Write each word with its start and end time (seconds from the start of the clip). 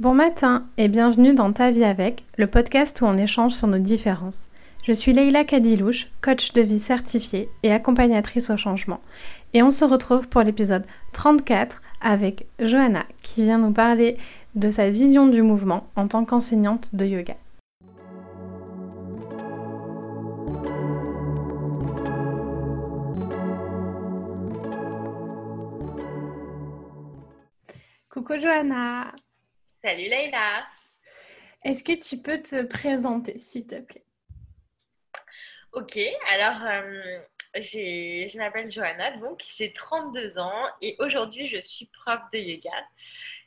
Bon 0.00 0.12
matin 0.12 0.66
et 0.76 0.88
bienvenue 0.88 1.34
dans 1.34 1.52
Ta 1.52 1.70
vie 1.70 1.84
avec, 1.84 2.24
le 2.36 2.48
podcast 2.48 3.00
où 3.00 3.04
on 3.04 3.16
échange 3.16 3.52
sur 3.52 3.68
nos 3.68 3.78
différences. 3.78 4.46
Je 4.82 4.90
suis 4.90 5.12
Leïla 5.12 5.44
Kadilouche, 5.44 6.08
coach 6.20 6.52
de 6.52 6.62
vie 6.62 6.80
certifiée 6.80 7.48
et 7.62 7.70
accompagnatrice 7.70 8.50
au 8.50 8.56
changement. 8.56 9.00
Et 9.52 9.62
on 9.62 9.70
se 9.70 9.84
retrouve 9.84 10.28
pour 10.28 10.42
l'épisode 10.42 10.84
34 11.12 11.80
avec 12.00 12.48
Johanna 12.58 13.04
qui 13.22 13.44
vient 13.44 13.58
nous 13.58 13.70
parler 13.70 14.16
de 14.56 14.68
sa 14.68 14.90
vision 14.90 15.28
du 15.28 15.42
mouvement 15.42 15.86
en 15.94 16.08
tant 16.08 16.24
qu'enseignante 16.24 16.92
de 16.92 17.06
yoga. 17.06 17.36
Coucou 28.10 28.40
Johanna 28.40 29.12
Salut 29.84 30.08
Leïla. 30.08 30.66
Est-ce 31.62 31.84
que 31.84 31.92
tu 31.92 32.16
peux 32.16 32.40
te 32.40 32.62
présenter, 32.62 33.38
s'il 33.38 33.66
te 33.66 33.78
plaît? 33.78 34.06
Ok, 35.74 35.98
alors 36.30 36.64
euh, 36.64 37.18
je 37.56 38.38
m'appelle 38.38 38.70
Johanna, 38.70 39.18
donc 39.18 39.42
j'ai 39.46 39.74
32 39.74 40.38
ans 40.38 40.64
et 40.80 40.96
aujourd'hui 41.00 41.48
je 41.48 41.60
suis 41.60 41.84
prof 41.84 42.18
de 42.32 42.38
yoga. 42.38 42.70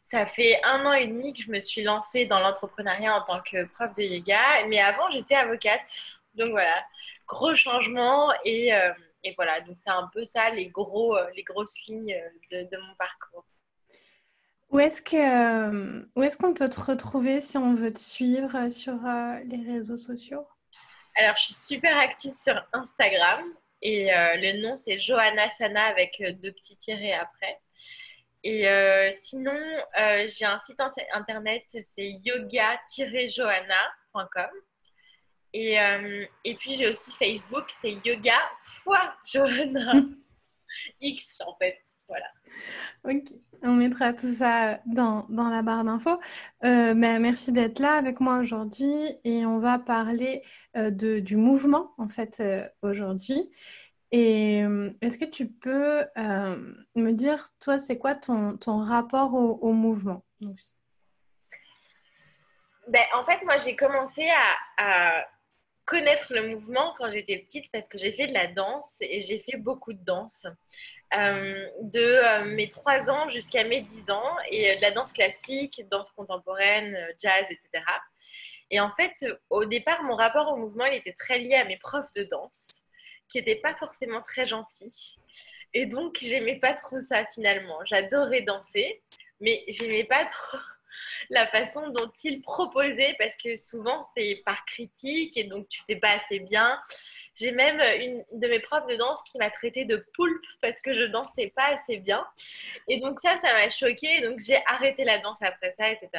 Ça 0.03 0.27
fait 0.27 0.63
un 0.63 0.85
an 0.85 0.93
et 0.93 1.07
demi 1.07 1.33
que 1.33 1.41
je 1.41 1.49
me 1.49 1.59
suis 1.59 1.81
lancée 1.81 2.27
dans 2.27 2.39
l'entrepreneuriat 2.39 3.15
en 3.15 3.23
tant 3.23 3.41
que 3.41 3.65
prof 3.69 3.91
de 3.93 4.03
yoga, 4.03 4.67
mais 4.67 4.79
avant 4.79 5.09
j'étais 5.09 5.33
avocate. 5.33 5.89
Donc 6.35 6.51
voilà, 6.51 6.85
gros 7.25 7.55
changement 7.55 8.31
et, 8.45 8.75
euh, 8.75 8.93
voilà, 9.37 9.61
donc 9.61 9.79
c'est 9.79 9.89
un 9.89 10.07
peu 10.13 10.23
ça 10.23 10.51
les, 10.51 10.67
gros, 10.67 11.17
euh, 11.17 11.31
les 11.35 11.41
grosses 11.41 11.83
lignes 11.87 12.15
de 12.51 12.77
mon 12.77 12.93
parcours. 12.93 13.43
Où 14.69 14.79
est-ce 14.79 15.01
que, 15.01 15.15
euh, 15.15 16.03
où 16.15 16.23
est-ce 16.23 16.37
qu'on 16.37 16.53
peut 16.53 16.67
te 16.67 16.79
retrouver 16.79 17.39
si 17.39 17.57
on 17.57 17.73
veut 17.73 17.93
te 17.93 17.99
suivre 17.99 18.67
sur 18.69 19.05
euh, 19.05 19.39
les 19.45 19.63
réseaux 19.65 19.95
sociaux? 19.97 20.45
Alors, 21.15 21.37
je 21.37 21.43
suis 21.43 21.53
super 21.53 21.97
active 21.97 22.35
sur 22.35 22.61
Instagram 22.73 23.45
et 23.81 24.13
euh, 24.13 24.35
le 24.35 24.61
nom 24.61 24.75
c'est 24.75 24.99
Johanna 24.99 25.47
Sana 25.49 25.85
avec 25.85 26.21
deux 26.41 26.51
petits 26.51 26.75
tirés 26.77 27.13
après. 27.13 27.61
Et 28.43 28.67
sinon, 29.11 29.59
j'ai 30.27 30.45
un 30.45 30.59
site 30.59 30.79
internet, 31.13 31.63
c'est 31.81 32.11
yoga-johanna.com. 32.23 34.49
Et, 35.53 35.77
et 36.45 36.55
puis 36.55 36.75
j'ai 36.75 36.87
aussi 36.87 37.11
Facebook, 37.11 37.65
c'est 37.73 37.97
yoga 38.05 38.39
fois 38.59 39.15
Johanna. 39.29 39.91
X 41.01 41.41
en 41.45 41.55
fait. 41.55 41.77
Voilà. 42.07 42.25
Ok, 43.03 43.33
on 43.63 43.73
mettra 43.73 44.13
tout 44.13 44.33
ça 44.33 44.79
dans, 44.85 45.25
dans 45.29 45.49
la 45.49 45.61
barre 45.61 45.83
d'infos. 45.83 46.19
Euh, 46.63 46.93
merci 46.95 47.51
d'être 47.51 47.79
là 47.79 47.93
avec 47.93 48.19
moi 48.19 48.37
aujourd'hui 48.39 48.93
et 49.23 49.45
on 49.45 49.59
va 49.59 49.79
parler 49.79 50.43
euh, 50.75 50.91
de, 50.91 51.19
du 51.19 51.37
mouvement 51.37 51.93
en 51.97 52.09
fait 52.09 52.39
euh, 52.39 52.67
aujourd'hui. 52.81 53.49
Et 54.11 54.63
euh, 54.63 54.91
est-ce 55.01 55.17
que 55.17 55.25
tu 55.25 55.49
peux 55.49 56.05
me 56.15 57.11
dire, 57.11 57.49
toi, 57.59 57.77
c'est 57.77 57.97
quoi 57.97 58.15
ton, 58.15 58.55
ton 58.55 58.77
rapport 58.77 59.33
au, 59.33 59.73
mouvement? 59.73 60.23
Ben, 62.87 63.03
En 63.13 63.25
fait, 63.25 63.43
moi, 63.43 63.57
j'ai 63.57 63.75
commencé 63.75 64.29
à, 64.29 65.17
à 65.17 65.25
connaître 65.87 66.33
le 66.33 66.49
mouvement 66.49 66.93
quand 66.97 67.09
j'étais 67.09 67.37
petite 67.37 67.71
parce 67.71 67.87
que 67.87 67.97
j'ai 67.97 68.11
fait 68.11 68.27
de 68.27 68.33
la 68.33 68.47
danse 68.47 68.97
et 69.01 69.21
j'ai 69.21 69.39
fait 69.39 69.57
beaucoup 69.57 69.93
de 69.93 70.03
danse. 70.03 70.45
Euh, 71.13 71.65
de 71.83 72.01
euh, 72.01 72.43
mes 72.43 72.67
3 72.67 73.09
ans 73.09 73.29
jusqu'à 73.29 73.63
mes 73.63 73.79
10 73.79 74.11
ans 74.11 74.35
et 74.51 74.75
de 74.75 74.81
la 74.81 74.91
danse 74.91 75.13
classique, 75.13 75.81
danse 75.89 76.11
contemporaine, 76.11 76.93
euh, 76.95 77.13
jazz, 77.17 77.45
etc. 77.49 77.81
Et 78.69 78.81
en 78.81 78.91
fait, 78.91 79.25
au 79.49 79.63
départ, 79.63 80.03
mon 80.03 80.15
rapport 80.15 80.51
au 80.51 80.57
mouvement, 80.57 80.83
il 80.85 80.95
était 80.95 81.13
très 81.13 81.39
lié 81.39 81.55
à 81.55 81.63
mes 81.63 81.77
profs 81.77 82.11
de 82.11 82.23
danse, 82.23 82.83
qui 83.29 83.37
n'étaient 83.37 83.55
pas 83.55 83.73
forcément 83.73 84.21
très 84.21 84.45
gentils. 84.45 85.21
Et 85.73 85.85
donc, 85.85 86.17
j'aimais 86.19 86.59
pas 86.59 86.73
trop 86.73 86.99
ça 86.99 87.25
finalement. 87.33 87.79
J'adorais 87.85 88.41
danser, 88.41 89.01
mais 89.39 89.63
j'aimais 89.69 90.03
pas 90.03 90.25
trop 90.25 90.57
la 91.29 91.47
façon 91.47 91.89
dont 91.89 92.11
ils 92.23 92.41
proposaient, 92.41 93.15
parce 93.19 93.35
que 93.37 93.55
souvent, 93.55 94.01
c'est 94.01 94.41
par 94.45 94.65
critique 94.65 95.37
et 95.37 95.43
donc 95.43 95.67
tu 95.69 95.81
fais 95.87 95.97
pas 95.97 96.11
assez 96.11 96.39
bien. 96.39 96.79
J'ai 97.35 97.51
même 97.51 97.79
une 98.01 98.39
de 98.39 98.47
mes 98.47 98.59
profs 98.59 98.87
de 98.87 98.95
danse 98.95 99.21
qui 99.23 99.37
m'a 99.37 99.51
traité 99.51 99.85
de 99.85 99.97
poulpe 100.15 100.45
parce 100.61 100.81
que 100.81 100.93
je 100.93 101.03
dansais 101.03 101.53
pas 101.55 101.67
assez 101.67 101.97
bien. 101.97 102.25
Et 102.87 102.99
donc 102.99 103.19
ça, 103.19 103.37
ça 103.37 103.53
m'a 103.53 103.69
choquée. 103.69 104.21
Donc 104.21 104.39
j'ai 104.39 104.57
arrêté 104.65 105.03
la 105.03 105.19
danse 105.19 105.41
après 105.43 105.71
ça, 105.71 105.91
etc. 105.91 106.09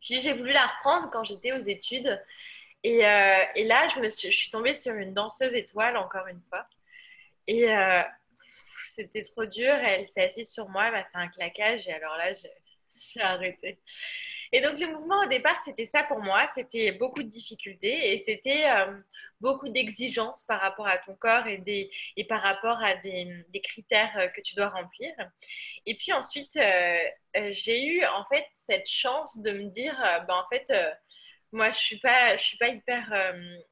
Puis 0.00 0.20
j'ai 0.20 0.32
voulu 0.32 0.52
la 0.52 0.66
reprendre 0.66 1.10
quand 1.12 1.24
j'étais 1.24 1.52
aux 1.52 1.60
études. 1.60 2.20
Et, 2.82 3.06
euh, 3.06 3.44
et 3.54 3.64
là, 3.64 3.88
je, 3.88 4.00
me 4.00 4.08
suis, 4.08 4.30
je 4.30 4.36
suis 4.36 4.50
tombée 4.50 4.74
sur 4.74 4.94
une 4.94 5.14
danseuse 5.14 5.54
étoile, 5.54 5.96
encore 5.96 6.26
une 6.26 6.40
fois. 6.48 6.66
Et 7.46 7.70
euh, 7.70 8.02
c'était 8.92 9.22
trop 9.22 9.46
dur. 9.46 9.72
Elle 9.72 10.06
s'est 10.08 10.24
assise 10.24 10.52
sur 10.52 10.68
moi, 10.68 10.86
elle 10.86 10.92
m'a 10.92 11.04
fait 11.04 11.18
un 11.18 11.28
claquage. 11.28 11.86
Et 11.88 11.92
alors 11.92 12.16
là, 12.16 12.32
j'ai 13.14 13.20
arrêté. 13.20 13.78
Et 14.52 14.60
donc, 14.60 14.78
le 14.78 14.86
mouvement, 14.86 15.20
au 15.20 15.26
départ, 15.26 15.60
c'était 15.64 15.84
ça 15.84 16.04
pour 16.04 16.20
moi. 16.20 16.46
C'était 16.48 16.92
beaucoup 16.92 17.22
de 17.22 17.28
difficultés 17.28 18.12
et 18.12 18.18
c'était 18.18 18.64
euh, 18.70 18.98
beaucoup 19.40 19.68
d'exigences 19.68 20.44
par 20.44 20.60
rapport 20.60 20.86
à 20.86 20.98
ton 20.98 21.14
corps 21.14 21.46
et, 21.46 21.58
des, 21.58 21.90
et 22.16 22.24
par 22.24 22.42
rapport 22.42 22.82
à 22.82 22.94
des, 22.96 23.44
des, 23.50 23.60
critères 23.60 24.16
euh, 24.16 24.28
que 24.28 24.40
tu 24.40 24.54
dois 24.54 24.68
remplir. 24.68 25.12
Et 25.84 25.94
puis 25.96 26.12
ensuite, 26.12 26.56
euh, 26.56 26.98
j'ai 27.50 27.84
eu 27.84 28.04
en 28.06 28.24
fait 28.24 28.46
cette 28.52 28.88
chance 28.88 29.40
de 29.42 29.50
me 29.52 29.64
dire, 29.64 29.94
ben, 30.26 30.34
en 30.34 30.48
fait, 30.48 30.72
moi, 31.52 31.70
je 31.70 31.78
suis 31.78 31.98
pas, 31.98 32.36
je 32.36 32.42
suis 32.42 32.58
pas 32.58 32.68
hyper, 32.68 33.06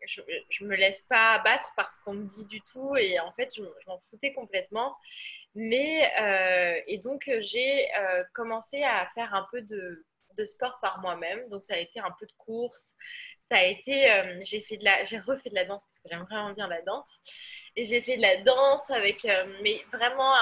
je, 0.06 0.64
me 0.64 0.76
laisse 0.76 1.02
pas 1.08 1.34
abattre 1.34 1.72
par 1.74 1.90
ce 1.90 1.98
qu'on 2.04 2.14
me 2.14 2.26
dit 2.26 2.46
du 2.46 2.60
tout 2.60 2.96
et 2.96 3.18
en 3.18 3.32
fait, 3.32 3.54
je 3.56 3.62
m'en 3.86 3.98
foutais 4.10 4.32
complètement. 4.34 4.96
Mais 5.56 6.84
et 6.86 6.98
donc 6.98 7.28
j'ai 7.40 7.88
commencé 8.34 8.82
à 8.82 9.08
faire 9.14 9.34
un 9.34 9.46
peu 9.50 9.62
de 9.62 10.04
de 10.36 10.44
sport 10.44 10.78
par 10.80 11.00
moi-même. 11.00 11.48
Donc, 11.48 11.64
ça 11.64 11.74
a 11.74 11.78
été 11.78 11.98
un 12.00 12.10
peu 12.18 12.26
de 12.26 12.32
course. 12.36 12.94
Ça 13.40 13.56
a 13.56 13.62
été, 13.62 14.10
euh, 14.10 14.38
j'ai 14.42 14.60
fait 14.60 14.76
de 14.76 14.84
la, 14.84 15.04
j'ai 15.04 15.18
refait 15.18 15.50
de 15.50 15.54
la 15.54 15.64
danse 15.64 15.84
parce 15.84 15.98
que 15.98 16.08
j'aime 16.10 16.24
vraiment 16.24 16.52
bien 16.52 16.68
la 16.68 16.82
danse. 16.82 17.20
Et 17.74 17.84
j'ai 17.84 18.00
fait 18.00 18.16
de 18.16 18.22
la 18.22 18.36
danse 18.38 18.90
avec, 18.90 19.24
euh, 19.24 19.58
mais 19.62 19.84
vraiment 19.92 20.34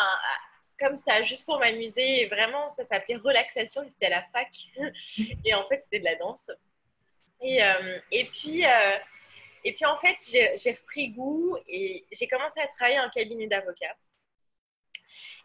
comme 0.78 0.96
ça, 0.96 1.22
juste 1.22 1.44
pour 1.44 1.58
m'amuser. 1.58 2.22
Et 2.22 2.26
vraiment, 2.26 2.70
ça 2.70 2.84
s'appelait 2.84 3.16
relaxation. 3.16 3.82
C'était 3.86 4.06
à 4.06 4.10
la 4.10 4.22
fac. 4.32 4.50
et 5.44 5.54
en 5.54 5.66
fait, 5.66 5.80
c'était 5.80 6.00
de 6.00 6.04
la 6.04 6.16
danse. 6.16 6.50
Et, 7.40 7.62
euh, 7.62 7.98
et 8.10 8.24
puis, 8.26 8.62
et 9.64 9.72
puis 9.72 9.84
en 9.84 9.98
fait, 9.98 10.16
j'ai 10.56 10.72
repris 10.72 11.10
goût 11.10 11.56
et 11.68 12.06
j'ai 12.12 12.28
commencé 12.28 12.60
à 12.60 12.66
travailler 12.66 13.00
en 13.00 13.10
cabinet 13.10 13.46
d'avocat. 13.46 13.94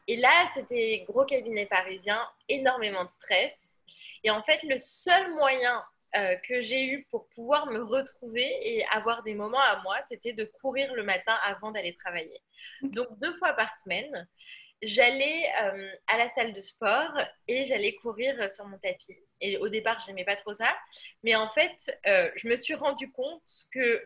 Et 0.10 0.16
là, 0.16 0.48
c'était 0.56 1.06
gros 1.08 1.24
cabinet 1.24 1.68
parisien, 1.68 2.20
énormément 2.48 3.06
de 3.06 3.12
stress. 3.12 3.70
Et 4.24 4.32
en 4.32 4.42
fait, 4.42 4.64
le 4.64 4.80
seul 4.80 5.36
moyen 5.36 5.84
euh, 6.16 6.36
que 6.38 6.62
j'ai 6.62 6.84
eu 6.84 7.06
pour 7.12 7.30
pouvoir 7.30 7.68
me 7.68 7.84
retrouver 7.84 8.58
et 8.64 8.84
avoir 8.88 9.22
des 9.22 9.36
moments 9.36 9.62
à 9.62 9.84
moi, 9.84 10.02
c'était 10.08 10.34
de 10.34 10.46
courir 10.46 10.92
le 10.96 11.04
matin 11.04 11.38
avant 11.44 11.70
d'aller 11.72 11.94
travailler. 11.94 12.42
Donc, 12.82 13.08
deux 13.20 13.38
fois 13.38 13.54
par 13.54 13.76
semaine, 13.76 14.28
j'allais 14.82 15.46
euh, 15.62 15.92
à 16.08 16.18
la 16.18 16.28
salle 16.28 16.54
de 16.54 16.62
sport 16.62 17.14
et 17.48 17.68
j'allais 17.68 17.94
courir 17.94 18.50
sur 18.50 18.66
mon 18.66 18.80
tapis. 18.80 19.16
Et 19.42 19.58
au 19.58 19.70
départ, 19.70 20.00
j'aimais 20.04 20.26
pas 20.26 20.36
trop 20.36 20.56
ça. 20.56 20.76
Mais 21.22 21.36
en 21.36 21.50
fait, 21.50 21.96
euh, 22.08 22.32
je 22.36 22.48
me 22.48 22.56
suis 22.56 22.74
rendu 22.74 23.12
compte 23.12 23.48
que 23.72 24.04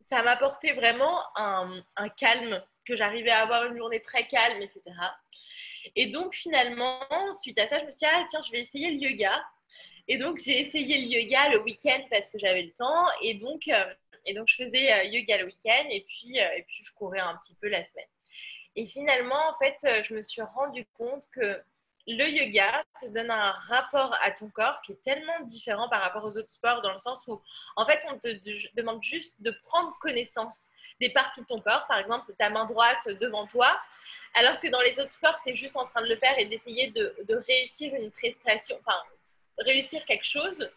ça 0.00 0.20
m'apportait 0.24 0.72
vraiment 0.72 1.22
un, 1.36 1.80
un 1.94 2.08
calme, 2.08 2.60
que 2.88 2.96
j'arrivais 2.96 3.30
à 3.30 3.42
avoir 3.42 3.66
une 3.66 3.76
journée 3.76 4.00
très 4.00 4.26
calme, 4.26 4.62
etc. 4.62 4.82
Et 5.94 6.06
donc, 6.06 6.34
finalement, 6.34 7.00
suite 7.34 7.58
à 7.60 7.66
ça, 7.66 7.78
je 7.78 7.84
me 7.84 7.90
suis 7.90 8.00
dit, 8.00 8.06
ah, 8.12 8.24
tiens, 8.28 8.40
je 8.40 8.50
vais 8.50 8.60
essayer 8.60 8.90
le 8.90 8.96
yoga. 8.96 9.44
Et 10.08 10.16
donc, 10.16 10.38
j'ai 10.38 10.58
essayé 10.60 11.02
le 11.02 11.20
yoga 11.20 11.50
le 11.50 11.60
week-end 11.62 12.00
parce 12.10 12.30
que 12.30 12.38
j'avais 12.38 12.62
le 12.62 12.72
temps. 12.72 13.06
Et 13.22 13.34
donc, 13.34 13.68
euh, 13.68 13.94
et 14.24 14.34
donc 14.34 14.48
je 14.48 14.56
faisais 14.64 14.92
euh, 14.92 15.04
yoga 15.04 15.38
le 15.38 15.44
week-end 15.44 15.84
et 15.90 16.00
euh, 16.00 16.56
et 16.56 16.62
puis, 16.66 16.82
je 16.82 16.92
courais 16.94 17.20
un 17.20 17.36
petit 17.36 17.54
peu 17.60 17.68
la 17.68 17.84
semaine. 17.84 18.08
Et 18.74 18.86
finalement, 18.86 19.48
en 19.48 19.54
fait, 19.58 20.04
je 20.04 20.14
me 20.14 20.22
suis 20.22 20.42
rendu 20.42 20.86
compte 20.96 21.24
que 21.32 21.60
le 22.06 22.26
yoga 22.26 22.84
te 23.00 23.06
donne 23.08 23.30
un 23.30 23.50
rapport 23.50 24.16
à 24.22 24.30
ton 24.30 24.48
corps 24.48 24.80
qui 24.82 24.92
est 24.92 25.02
tellement 25.02 25.40
différent 25.42 25.88
par 25.88 26.00
rapport 26.00 26.24
aux 26.24 26.38
autres 26.38 26.48
sports 26.48 26.80
dans 26.80 26.92
le 26.92 26.98
sens 26.98 27.26
où, 27.26 27.42
en 27.76 27.84
fait, 27.84 28.06
on 28.10 28.18
te 28.18 28.28
demande 28.76 29.02
juste 29.02 29.34
de 29.40 29.50
prendre 29.62 29.98
connaissance 30.00 30.68
des 31.00 31.10
parties 31.10 31.42
de 31.42 31.46
ton 31.46 31.60
corps, 31.60 31.86
par 31.86 31.98
exemple 31.98 32.32
ta 32.38 32.50
main 32.50 32.64
droite 32.66 33.08
devant 33.20 33.46
toi, 33.46 33.78
alors 34.34 34.60
que 34.60 34.68
dans 34.68 34.80
les 34.80 35.00
autres 35.00 35.12
sports, 35.12 35.40
tu 35.42 35.50
es 35.50 35.54
juste 35.54 35.76
en 35.76 35.84
train 35.84 36.02
de 36.02 36.08
le 36.08 36.16
faire 36.16 36.38
et 36.38 36.44
d'essayer 36.44 36.90
de, 36.90 37.14
réussir 37.48 37.94
une 37.94 38.10
prestation, 38.10 38.78
enfin, 38.80 38.98
réussir 39.58 40.04
quelque 40.04 40.24
chose, 40.24 40.70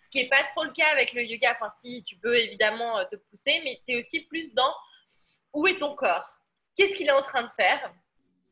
ce 0.00 0.08
qui 0.08 0.22
n'est 0.22 0.28
pas 0.28 0.44
trop 0.44 0.64
le 0.64 0.72
cas 0.72 0.88
avec 0.92 1.12
le 1.12 1.22
yoga. 1.24 1.52
Enfin, 1.52 1.70
si, 1.70 2.02
tu 2.04 2.16
peux 2.16 2.36
évidemment 2.36 2.98
euh, 2.98 3.04
te 3.04 3.16
pousser, 3.16 3.60
mais 3.64 3.80
tu 3.86 3.94
es 3.94 3.96
aussi 3.96 4.20
plus 4.20 4.54
dans 4.54 4.74
où 5.52 5.66
est 5.66 5.78
ton 5.78 5.94
corps? 5.94 6.40
Qu'est-ce 6.76 6.94
qu'il 6.94 7.08
est 7.08 7.12
en 7.12 7.22
train 7.22 7.42
de 7.42 7.48
faire? 7.50 7.92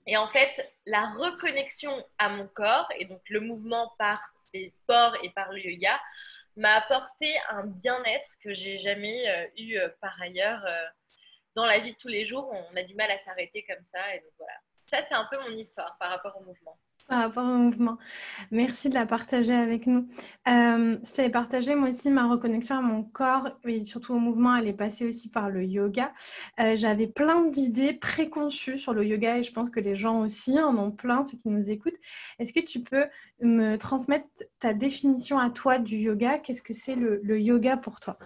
Et 0.06 0.16
en 0.16 0.28
fait, 0.28 0.72
la 0.86 1.06
reconnexion 1.06 2.04
à 2.18 2.28
mon 2.28 2.46
corps, 2.46 2.88
et 2.98 3.04
donc 3.04 3.20
le 3.28 3.40
mouvement 3.40 3.92
par 3.98 4.20
ces 4.50 4.68
sports 4.68 5.16
et 5.22 5.30
par 5.30 5.52
le 5.52 5.60
yoga, 5.60 6.00
m'a 6.56 6.74
apporté 6.74 7.34
un 7.50 7.66
bien-être 7.66 8.30
que 8.42 8.52
j'ai 8.54 8.76
jamais 8.76 9.28
euh, 9.28 9.46
eu 9.56 9.76
euh, 9.76 9.88
par 10.00 10.20
ailleurs 10.20 10.64
dans 11.54 11.66
la 11.66 11.78
vie 11.78 11.92
de 11.92 11.98
tous 11.98 12.08
les 12.08 12.26
jours. 12.26 12.52
On 12.52 12.76
a 12.76 12.82
du 12.82 12.94
mal 12.94 13.10
à 13.10 13.18
s'arrêter 13.18 13.64
comme 13.68 13.84
ça. 13.84 14.14
Et 14.14 14.20
donc 14.20 14.32
voilà. 14.38 14.54
Ça, 14.86 14.98
c'est 15.08 15.14
un 15.14 15.26
peu 15.30 15.38
mon 15.38 15.56
histoire 15.56 15.96
par 15.98 16.10
rapport 16.10 16.36
au 16.40 16.44
mouvement 16.44 16.78
par 17.08 17.20
rapport 17.20 17.44
au 17.44 17.56
mouvement. 17.56 17.98
Merci 18.50 18.88
de 18.88 18.94
la 18.94 19.06
partager 19.06 19.52
avec 19.52 19.86
nous. 19.86 20.08
Euh, 20.48 20.96
je 21.02 21.28
partagé 21.28 21.74
moi 21.74 21.90
aussi 21.90 22.10
ma 22.10 22.28
reconnexion 22.30 22.78
à 22.78 22.80
mon 22.80 23.02
corps 23.02 23.50
et 23.64 23.84
surtout 23.84 24.14
au 24.14 24.18
mouvement. 24.18 24.56
Elle 24.56 24.68
est 24.68 24.72
passée 24.72 25.06
aussi 25.06 25.28
par 25.28 25.50
le 25.50 25.64
yoga. 25.64 26.12
Euh, 26.60 26.76
j'avais 26.76 27.06
plein 27.06 27.42
d'idées 27.46 27.92
préconçues 27.92 28.78
sur 28.78 28.94
le 28.94 29.04
yoga 29.04 29.38
et 29.38 29.42
je 29.42 29.52
pense 29.52 29.70
que 29.70 29.80
les 29.80 29.96
gens 29.96 30.20
aussi 30.20 30.58
en 30.60 30.76
ont 30.78 30.90
plein, 30.90 31.24
ceux 31.24 31.36
qui 31.36 31.48
nous 31.48 31.68
écoutent. 31.68 31.98
Est-ce 32.38 32.52
que 32.52 32.64
tu 32.64 32.80
peux 32.80 33.06
me 33.40 33.76
transmettre 33.76 34.26
ta 34.58 34.72
définition 34.72 35.38
à 35.38 35.50
toi 35.50 35.78
du 35.78 35.96
yoga? 35.96 36.38
Qu'est-ce 36.38 36.62
que 36.62 36.74
c'est 36.74 36.96
le 36.96 37.38
yoga 37.38 37.76
pour 37.76 38.00
toi? 38.00 38.18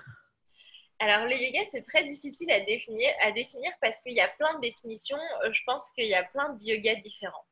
Alors, 1.01 1.27
le 1.27 1.37
yoga, 1.37 1.61
c'est 1.71 1.83
très 1.83 2.05
difficile 2.05 2.51
à 2.51 2.61
définir, 2.61 3.09
à 3.23 3.31
définir 3.31 3.71
parce 3.81 4.01
qu'il 4.01 4.15
y 4.15 4.21
a 4.21 4.29
plein 4.29 4.55
de 4.55 4.61
définitions. 4.61 5.21
Euh, 5.45 5.53
je 5.53 5.63
pense 5.65 5.91
qu'il 5.93 6.07
y 6.07 6.15
a 6.15 6.25
plein 6.25 6.49
de 6.55 6.63
yogas 6.63 6.97
différents. 6.97 7.45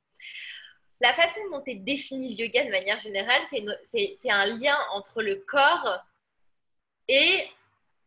La 1.01 1.13
façon 1.13 1.41
dont 1.51 1.63
est 1.65 1.77
défini 1.77 2.35
le 2.35 2.45
yoga 2.45 2.65
de 2.65 2.71
manière 2.71 2.99
générale, 2.99 3.43
c'est 3.45 4.31
un 4.31 4.47
lien 4.47 4.77
entre 4.93 5.23
le 5.23 5.37
corps 5.37 6.01
et 7.07 7.47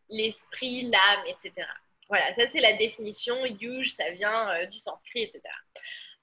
l'esprit, 0.09 0.81
l'âme, 0.81 1.23
etc. 1.27 1.67
Voilà, 2.09 2.33
ça 2.33 2.47
c'est 2.47 2.59
la 2.59 2.73
définition. 2.73 3.45
Yuj, 3.45 3.91
ça 3.91 4.09
vient 4.09 4.49
euh, 4.49 4.65
du 4.65 4.77
sanskrit, 4.77 5.21
etc. 5.21 5.41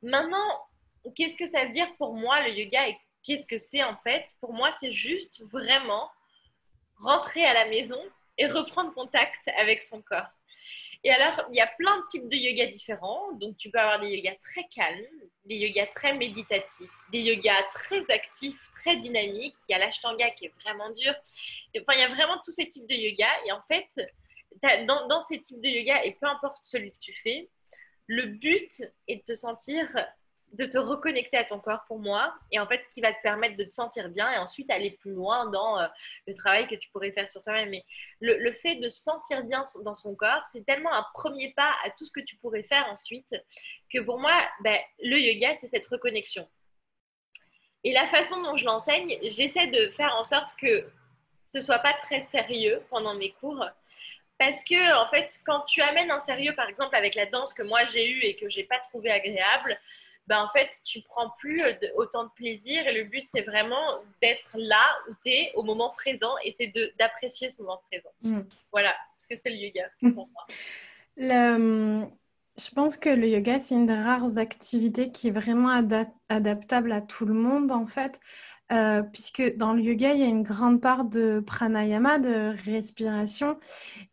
Maintenant, 0.03 0.67
qu'est-ce 1.15 1.37
que 1.37 1.47
ça 1.47 1.65
veut 1.65 1.71
dire 1.71 1.89
pour 1.97 2.15
moi 2.15 2.41
le 2.43 2.53
yoga 2.53 2.89
et 2.89 2.99
qu'est-ce 3.23 3.47
que 3.47 3.59
c'est 3.59 3.83
en 3.83 3.97
fait? 3.99 4.35
Pour 4.41 4.53
moi, 4.53 4.73
c'est 4.73 4.93
juste 4.93 5.43
vraiment 5.51 6.11
rentrer 6.97 7.45
à 7.47 7.55
la 7.55 7.67
maison 7.67 8.03
et 8.39 8.47
reprendre 8.47 8.93
contact 8.95 9.49
avec 9.57 9.83
son 9.83 10.03
corps. 10.03 10.31
Et 11.05 11.11
alors, 11.11 11.47
il 11.51 11.57
y 11.57 11.61
a 11.61 11.67
plein 11.67 12.01
de 12.01 12.07
types 12.07 12.29
de 12.29 12.37
yoga 12.37 12.67
différents. 12.67 13.33
Donc, 13.33 13.57
tu 13.57 13.71
peux 13.71 13.79
avoir 13.79 14.01
des 14.01 14.09
yogas 14.09 14.35
très 14.41 14.65
calmes, 14.65 15.05
des 15.45 15.57
yogas 15.57 15.87
très 15.95 16.15
méditatifs, 16.15 16.91
des 17.13 17.21
yogas 17.21 17.63
très 17.73 18.03
actifs, 18.11 18.71
très 18.73 18.97
dynamiques. 18.97 19.55
Il 19.69 19.73
y 19.73 19.75
a 19.77 19.79
l'ashtanga 19.79 20.31
qui 20.31 20.47
est 20.47 20.55
vraiment 20.63 20.91
dur. 20.91 21.15
Enfin, 21.81 21.93
il 21.93 22.01
y 22.01 22.03
a 22.03 22.09
vraiment 22.09 22.41
tous 22.45 22.51
ces 22.51 22.67
types 22.67 22.89
de 22.89 22.95
yoga. 22.95 23.29
Et 23.47 23.53
en 23.53 23.63
fait, 23.69 23.87
dans, 24.87 25.07
dans 25.07 25.21
ces 25.21 25.41
types 25.41 25.61
de 25.61 25.69
yoga, 25.69 26.05
et 26.05 26.13
peu 26.13 26.27
importe 26.27 26.65
celui 26.65 26.91
que 26.91 26.99
tu 26.99 27.13
fais, 27.13 27.49
le 28.09 28.27
but 28.27 28.83
est 29.07 29.17
de 29.17 29.23
te 29.23 29.35
sentir 29.35 29.87
de 30.53 30.65
te 30.65 30.79
reconnecter 30.79 31.37
à 31.37 31.45
ton 31.45 31.59
corps 31.59 31.85
pour 31.87 31.99
moi 31.99 32.35
et 32.51 32.59
en 32.59 32.67
fait 32.67 32.85
ce 32.85 32.91
qui 32.91 33.01
va 33.01 33.13
te 33.13 33.21
permettre 33.23 33.57
de 33.57 33.65
te 33.65 33.73
sentir 33.73 34.09
bien 34.09 34.33
et 34.33 34.39
ensuite 34.39 34.71
aller 34.71 34.93
plus 34.93 35.13
loin 35.13 35.51
dans 35.51 35.79
euh, 35.79 35.87
le 36.27 36.35
travail 36.35 36.67
que 36.67 36.75
tu 36.75 36.89
pourrais 36.91 37.13
faire 37.13 37.29
sur 37.29 37.43
toi-même. 37.43 37.71
Mais 37.71 37.85
le, 38.21 38.53
fait 38.53 38.77
de 38.77 38.89
se 38.89 39.01
sentir 39.01 39.45
bien 39.45 39.63
dans 39.85 39.95
son 39.95 40.15
corps, 40.15 40.43
c'est 40.51 40.65
tellement 40.65 40.93
un 40.93 41.05
premier 41.15 41.53
pas 41.53 41.75
à 41.85 41.91
tout 41.91 42.07
ce 42.07 42.13
que 42.13 42.21
tu 42.21 42.37
pourrais 42.37 42.63
faire 42.63 42.87
ensuite 42.91 43.35
que 43.93 44.01
pour 44.01 44.19
moi, 44.19 44.33
ben, 44.61 44.79
le 45.03 45.19
yoga, 45.19 45.55
c'est 45.57 45.67
cette 45.67 45.87
reconnexion. 45.87 46.49
Et 47.85 47.93
la 47.93 48.07
façon 48.07 48.43
dont 48.43 48.57
je 48.57 48.65
l'enseigne, 48.65 49.19
j'essaie 49.23 49.69
de 49.69 49.91
faire 49.91 50.15
en 50.17 50.25
sorte 50.25 50.57
que 50.57 50.89
ce 51.55 51.61
soit 51.61 51.79
pas 51.79 51.95
très 51.95 52.23
sérieux 52.23 52.83
pendant 52.91 53.15
mes 53.15 53.33
cours. 53.33 53.65
Parce 54.39 54.65
que, 54.65 54.95
en 54.95 55.09
fait, 55.09 55.41
quand 55.47 55.61
tu 55.63 55.81
amènes 55.81 56.11
un 56.11 56.21
sérieux, 56.21 56.55
par 56.55 56.69
exemple, 56.69 56.95
avec 56.95 57.15
la 57.15 57.27
danse 57.27 57.55
que 57.55 57.63
moi 57.63 57.85
j'ai 57.87 58.11
eue 58.11 58.23
et 58.23 58.37
que 58.37 58.49
j'ai 58.49 58.65
pas 58.65 58.79
trouvé 58.81 59.11
agréable, 59.11 59.79
ben, 60.27 60.43
en 60.43 60.49
fait, 60.49 60.71
tu 60.85 61.03
prends 61.03 61.31
plus 61.39 61.63
euh, 61.63 61.73
autant 61.97 62.25
de 62.25 62.31
plaisir. 62.31 62.87
Et 62.87 62.95
le 62.95 63.05
but, 63.05 63.25
c'est 63.29 63.43
vraiment 63.43 64.01
d'être 64.21 64.57
là 64.57 64.85
où 65.09 65.15
tu 65.23 65.31
es 65.31 65.53
au 65.55 65.63
moment 65.63 65.91
présent 65.91 66.35
et 66.45 66.55
c'est 66.57 66.73
d'apprécier 66.99 67.51
ce 67.51 67.63
moment 67.63 67.81
présent. 67.91 68.11
Mm. 68.23 68.41
Voilà, 68.73 68.95
parce 69.13 69.27
que 69.27 69.37
c'est 69.37 69.51
le 69.51 69.57
yoga 69.57 69.85
pour 70.01 70.29
moi. 70.29 70.47
Le, 71.17 72.07
je 72.59 72.71
pense 72.71 72.97
que 72.97 73.09
le 73.09 73.29
yoga, 73.29 73.59
c'est 73.59 73.75
une 73.75 73.87
des 73.87 73.95
rares 73.95 74.39
activités 74.39 75.11
qui 75.13 75.29
est 75.29 75.33
vraiment 75.33 75.71
adaptable 76.29 76.93
à 76.93 77.01
tout 77.01 77.25
le 77.27 77.35
monde, 77.35 77.71
en 77.71 77.87
fait. 77.87 78.21
Euh, 78.73 79.03
puisque 79.03 79.57
dans 79.57 79.75
le 79.75 79.81
yoga, 79.81 80.13
il 80.13 80.19
y 80.21 80.25
a 80.25 80.27
une 80.27 80.43
grande 80.43 80.81
part 80.81 81.05
de 81.05 81.39
pranayama, 81.39 82.19
de 82.19 82.53
respiration. 82.65 83.59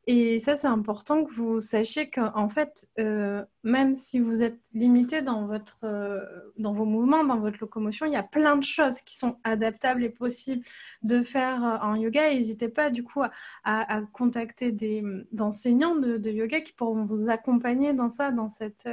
Et 0.05 0.39
ça, 0.39 0.55
c'est 0.55 0.67
important 0.67 1.23
que 1.23 1.33
vous 1.33 1.59
sachiez 1.59 2.11
qu'en 2.11 2.50
fait, 2.50 2.88
euh, 3.00 3.44
même 3.63 3.95
si 3.95 4.19
vous 4.19 4.44
êtes 4.44 4.59
limité 4.73 5.23
dans, 5.23 5.47
votre, 5.47 5.79
euh, 5.83 6.19
dans 6.57 6.71
vos 6.71 6.85
mouvements, 6.85 7.23
dans 7.23 7.39
votre 7.39 7.57
locomotion, 7.61 8.05
il 8.05 8.11
y 8.11 8.15
a 8.15 8.21
plein 8.21 8.55
de 8.55 8.63
choses 8.63 9.01
qui 9.01 9.17
sont 9.17 9.38
adaptables 9.44 10.03
et 10.03 10.09
possibles 10.09 10.63
de 11.01 11.23
faire 11.23 11.79
en 11.81 11.95
yoga. 11.95 12.31
N'hésitez 12.31 12.69
pas 12.69 12.91
du 12.91 13.03
coup 13.03 13.23
à, 13.63 14.01
contacter 14.11 14.71
des, 14.71 15.03
enseignants 15.39 15.95
de, 15.95 16.17
de, 16.17 16.29
yoga 16.29 16.61
qui 16.61 16.73
pourront 16.73 17.06
vous 17.06 17.27
accompagner 17.27 17.94
dans 17.94 18.11
ça, 18.11 18.29
dans 18.31 18.49
cette, 18.49 18.88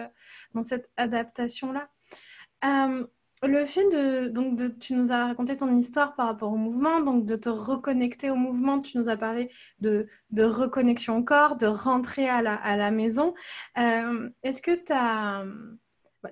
dans 0.55 0.63
cette 0.63 0.89
adaptation-là 0.97 1.91
le 3.49 3.65
fait 3.65 3.85
de, 3.89 4.29
donc 4.29 4.55
de, 4.57 4.69
tu 4.69 4.95
nous 4.95 5.13
as 5.13 5.27
raconté 5.27 5.57
ton 5.57 5.75
histoire 5.75 6.15
par 6.15 6.27
rapport 6.27 6.53
au 6.53 6.57
mouvement, 6.57 7.01
donc 7.01 7.25
de 7.25 7.37
te 7.37 7.49
reconnecter 7.49 8.31
au 8.31 8.37
mouvement, 8.37 8.81
tu 8.81 8.99
nous 8.99 9.09
as 9.09 9.17
parlé 9.17 9.51
de, 9.81 10.07
de 10.31 10.45
reconnexion 10.45 11.19
au 11.19 11.23
corps, 11.23 11.57
de 11.57 11.67
rentrer 11.67 12.29
à 12.29 12.43
la, 12.43 12.55
à 12.55 12.77
la 12.77 12.91
maison. 12.91 13.35
Euh, 13.79 14.29
est-ce 14.43 14.61
que 14.61 14.73
tu 14.73 14.93
as... 14.93 15.45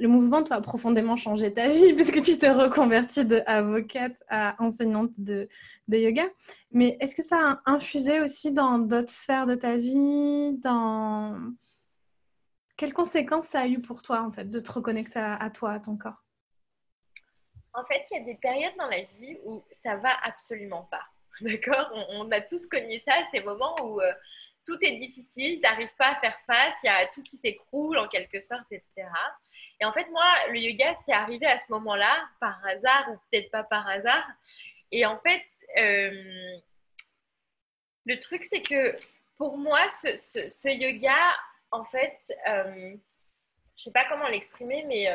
Le 0.01 0.09
mouvement, 0.09 0.43
tu 0.43 0.53
as 0.53 0.61
profondément 0.61 1.17
changé 1.17 1.51
ta 1.55 1.69
vie 1.69 1.93
puisque 1.97 2.21
tu 2.21 2.37
t'es 2.37 2.51
reconvertie 2.51 3.25
d'avocate 3.25 4.23
à 4.29 4.55
enseignante 4.63 5.19
de, 5.19 5.49
de 5.89 5.97
yoga. 5.97 6.25
Mais 6.73 6.99
est-ce 7.01 7.17
que 7.17 7.23
ça 7.23 7.39
a 7.65 7.73
infusé 7.73 8.21
aussi 8.21 8.53
dans 8.53 8.79
d'autres 8.79 9.11
sphères 9.11 9.47
de 9.47 9.55
ta 9.55 9.79
vie 9.79 10.59
dans... 10.59 11.39
Quelles 12.77 12.93
conséquences 12.93 13.47
ça 13.47 13.61
a 13.61 13.67
eu 13.67 13.81
pour 13.81 14.03
toi, 14.03 14.21
en 14.23 14.31
fait, 14.31 14.51
de 14.51 14.61
te 14.61 14.71
reconnecter 14.71 15.19
à 15.19 15.49
toi, 15.49 15.73
à 15.73 15.81
ton 15.81 15.97
corps? 15.97 16.28
En 17.79 17.85
fait, 17.85 18.05
il 18.11 18.19
y 18.19 18.21
a 18.21 18.25
des 18.25 18.35
périodes 18.35 18.77
dans 18.77 18.89
la 18.89 19.03
vie 19.03 19.39
où 19.45 19.65
ça 19.71 19.97
va 19.97 20.11
absolument 20.23 20.89
pas. 20.91 21.07
D'accord? 21.41 21.91
On, 22.11 22.31
a 22.33 22.41
tous 22.41 22.67
connu 22.67 22.99
ça, 22.99 23.13
ces 23.31 23.41
moments 23.41 23.77
où 23.85 24.01
euh, 24.01 24.13
tout 24.67 24.79
est 24.85 24.97
difficile, 24.97 25.57
tu 25.57 25.61
n'arrives 25.61 25.95
pas 25.97 26.09
à 26.09 26.19
faire 26.19 26.37
face, 26.41 26.75
il 26.83 26.87
y 26.87 26.91
a 26.91 27.07
tout 27.07 27.23
qui 27.23 27.37
s'écroule 27.37 27.99
en 27.99 28.09
quelque 28.09 28.41
sorte, 28.41 28.67
etc. 28.73 29.09
Et 29.81 29.85
en 29.85 29.93
fait, 29.93 30.09
moi, 30.11 30.25
le 30.51 30.59
yoga, 30.59 30.95
c'est 31.07 31.13
arrivé 31.13 31.47
à 31.47 31.59
ce 31.59 31.71
moment-là, 31.71 32.29
par 32.41 32.65
hasard 32.67 33.11
ou 33.13 33.17
peut-être 33.31 33.51
pas 33.51 33.63
par 33.63 33.89
hasard. 33.89 34.27
Et 34.91 35.07
en 35.07 35.17
fait, 35.17 35.47
euh, 35.77 36.59
le 38.07 38.19
truc, 38.19 38.45
c'est 38.45 38.63
que 38.63 38.97
pour 39.37 39.57
moi, 39.57 39.89
ce, 39.89 40.69
yoga, 40.69 41.37
en 41.71 41.85
fait, 41.85 42.19
euh, 42.49 42.97
je 43.77 43.83
ne 43.83 43.85
sais 43.85 43.93
pas 43.93 44.07
comment 44.09 44.27
l'exprimer, 44.27 44.85
mais 44.89 45.09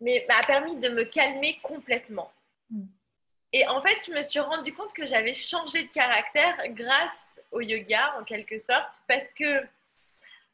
mais 0.00 0.24
m'a 0.28 0.42
permis 0.42 0.76
de 0.76 0.88
me 0.88 1.04
calmer 1.04 1.58
complètement. 1.62 2.32
Mm. 2.70 2.86
Et 3.52 3.66
en 3.66 3.80
fait, 3.80 3.96
je 4.06 4.12
me 4.12 4.22
suis 4.22 4.40
rendu 4.40 4.74
compte 4.74 4.92
que 4.92 5.06
j'avais 5.06 5.34
changé 5.34 5.82
de 5.82 5.88
caractère 5.88 6.56
grâce 6.68 7.42
au 7.50 7.60
yoga, 7.60 8.14
en 8.20 8.24
quelque 8.24 8.58
sorte, 8.58 9.02
parce 9.08 9.32
que 9.32 9.62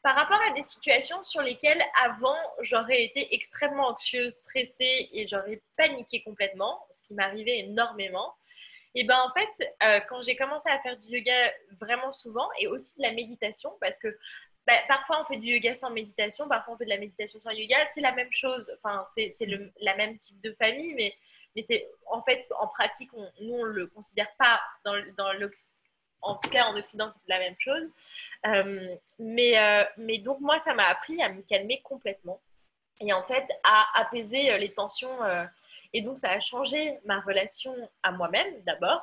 par 0.02 0.14
rapport 0.14 0.40
à 0.48 0.50
des 0.52 0.62
situations 0.62 1.22
sur 1.22 1.40
lesquelles 1.40 1.82
avant 2.04 2.36
j'aurais 2.60 3.02
été 3.02 3.34
extrêmement 3.34 3.88
anxieuse, 3.88 4.34
stressée 4.34 5.08
et 5.12 5.26
j'aurais 5.26 5.62
paniqué 5.76 6.22
complètement, 6.22 6.86
ce 6.90 7.02
qui 7.02 7.14
m'arrivait 7.14 7.60
énormément. 7.60 8.34
Et 8.94 9.02
ben 9.04 9.18
en 9.18 9.30
fait, 9.30 9.74
euh, 9.82 10.00
quand 10.08 10.22
j'ai 10.22 10.36
commencé 10.36 10.68
à 10.68 10.78
faire 10.80 10.96
du 10.98 11.08
yoga 11.08 11.52
vraiment 11.80 12.12
souvent 12.12 12.48
et 12.60 12.68
aussi 12.68 12.98
de 12.98 13.02
la 13.02 13.12
méditation, 13.12 13.72
parce 13.80 13.98
que 13.98 14.16
bah, 14.66 14.74
parfois 14.88 15.20
on 15.20 15.24
fait 15.24 15.36
du 15.36 15.48
yoga 15.48 15.74
sans 15.74 15.90
méditation, 15.90 16.48
parfois 16.48 16.74
on 16.74 16.76
fait 16.78 16.84
de 16.86 16.90
la 16.90 16.98
méditation 16.98 17.38
sans 17.38 17.50
yoga. 17.50 17.76
C'est 17.92 18.00
la 18.00 18.12
même 18.12 18.32
chose, 18.32 18.74
enfin, 18.82 19.02
c'est 19.14 19.34
la 19.80 19.94
même 19.96 20.16
type 20.18 20.40
de 20.40 20.52
famille, 20.52 20.94
mais, 20.94 21.14
mais 21.54 21.62
c'est 21.62 21.88
en 22.06 22.22
fait, 22.22 22.46
en 22.58 22.68
pratique, 22.68 23.10
on, 23.14 23.30
nous, 23.40 23.54
on 23.54 23.66
ne 23.66 23.72
le 23.72 23.86
considère 23.86 24.32
pas 24.38 24.60
dans, 24.84 24.94
dans 25.16 25.32
en 26.24 26.36
tout 26.36 26.50
cas 26.50 26.64
en 26.66 26.76
Occident, 26.76 27.12
la 27.28 27.38
même 27.38 27.54
chose. 27.58 27.88
Euh, 28.46 28.96
mais, 29.18 29.58
euh, 29.58 29.84
mais 29.96 30.18
donc, 30.18 30.40
moi, 30.40 30.58
ça 30.58 30.74
m'a 30.74 30.86
appris 30.86 31.22
à 31.22 31.28
me 31.28 31.42
calmer 31.42 31.80
complètement 31.82 32.40
et 33.00 33.12
en 33.12 33.24
fait 33.24 33.44
à 33.64 33.86
apaiser 34.00 34.52
euh, 34.52 34.56
les 34.56 34.72
tensions. 34.72 35.18
et 35.92 36.00
donc, 36.00 36.18
ça 36.18 36.30
a 36.30 36.40
changé 36.40 36.98
ma 37.04 37.20
relation 37.20 37.74
à 38.02 38.12
moi-même 38.12 38.62
d'abord. 38.62 39.02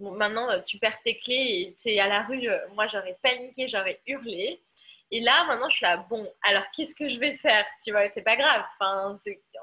maintenant, 0.00 0.48
tu 0.62 0.78
perds 0.78 1.00
tes 1.02 1.18
clés 1.18 1.34
et 1.34 1.76
tu 1.80 1.90
es 1.90 2.00
à 2.00 2.08
la 2.08 2.22
rue. 2.22 2.48
moi, 2.74 2.86
j'aurais 2.86 3.18
paniqué, 3.22 3.68
j'aurais 3.68 4.00
hurlé. 4.06 4.60
Et 5.10 5.20
là, 5.20 5.44
maintenant, 5.46 5.68
je 5.68 5.76
suis 5.76 5.86
là, 5.86 5.96
bon, 5.96 6.30
alors 6.42 6.64
qu'est-ce 6.72 6.94
que 6.94 7.08
je 7.08 7.18
vais 7.18 7.36
faire 7.36 7.64
Tu 7.82 7.92
vois, 7.92 8.08
c'est 8.08 8.22
pas 8.22 8.36
grave. 8.36 8.64
Enfin, 8.74 9.14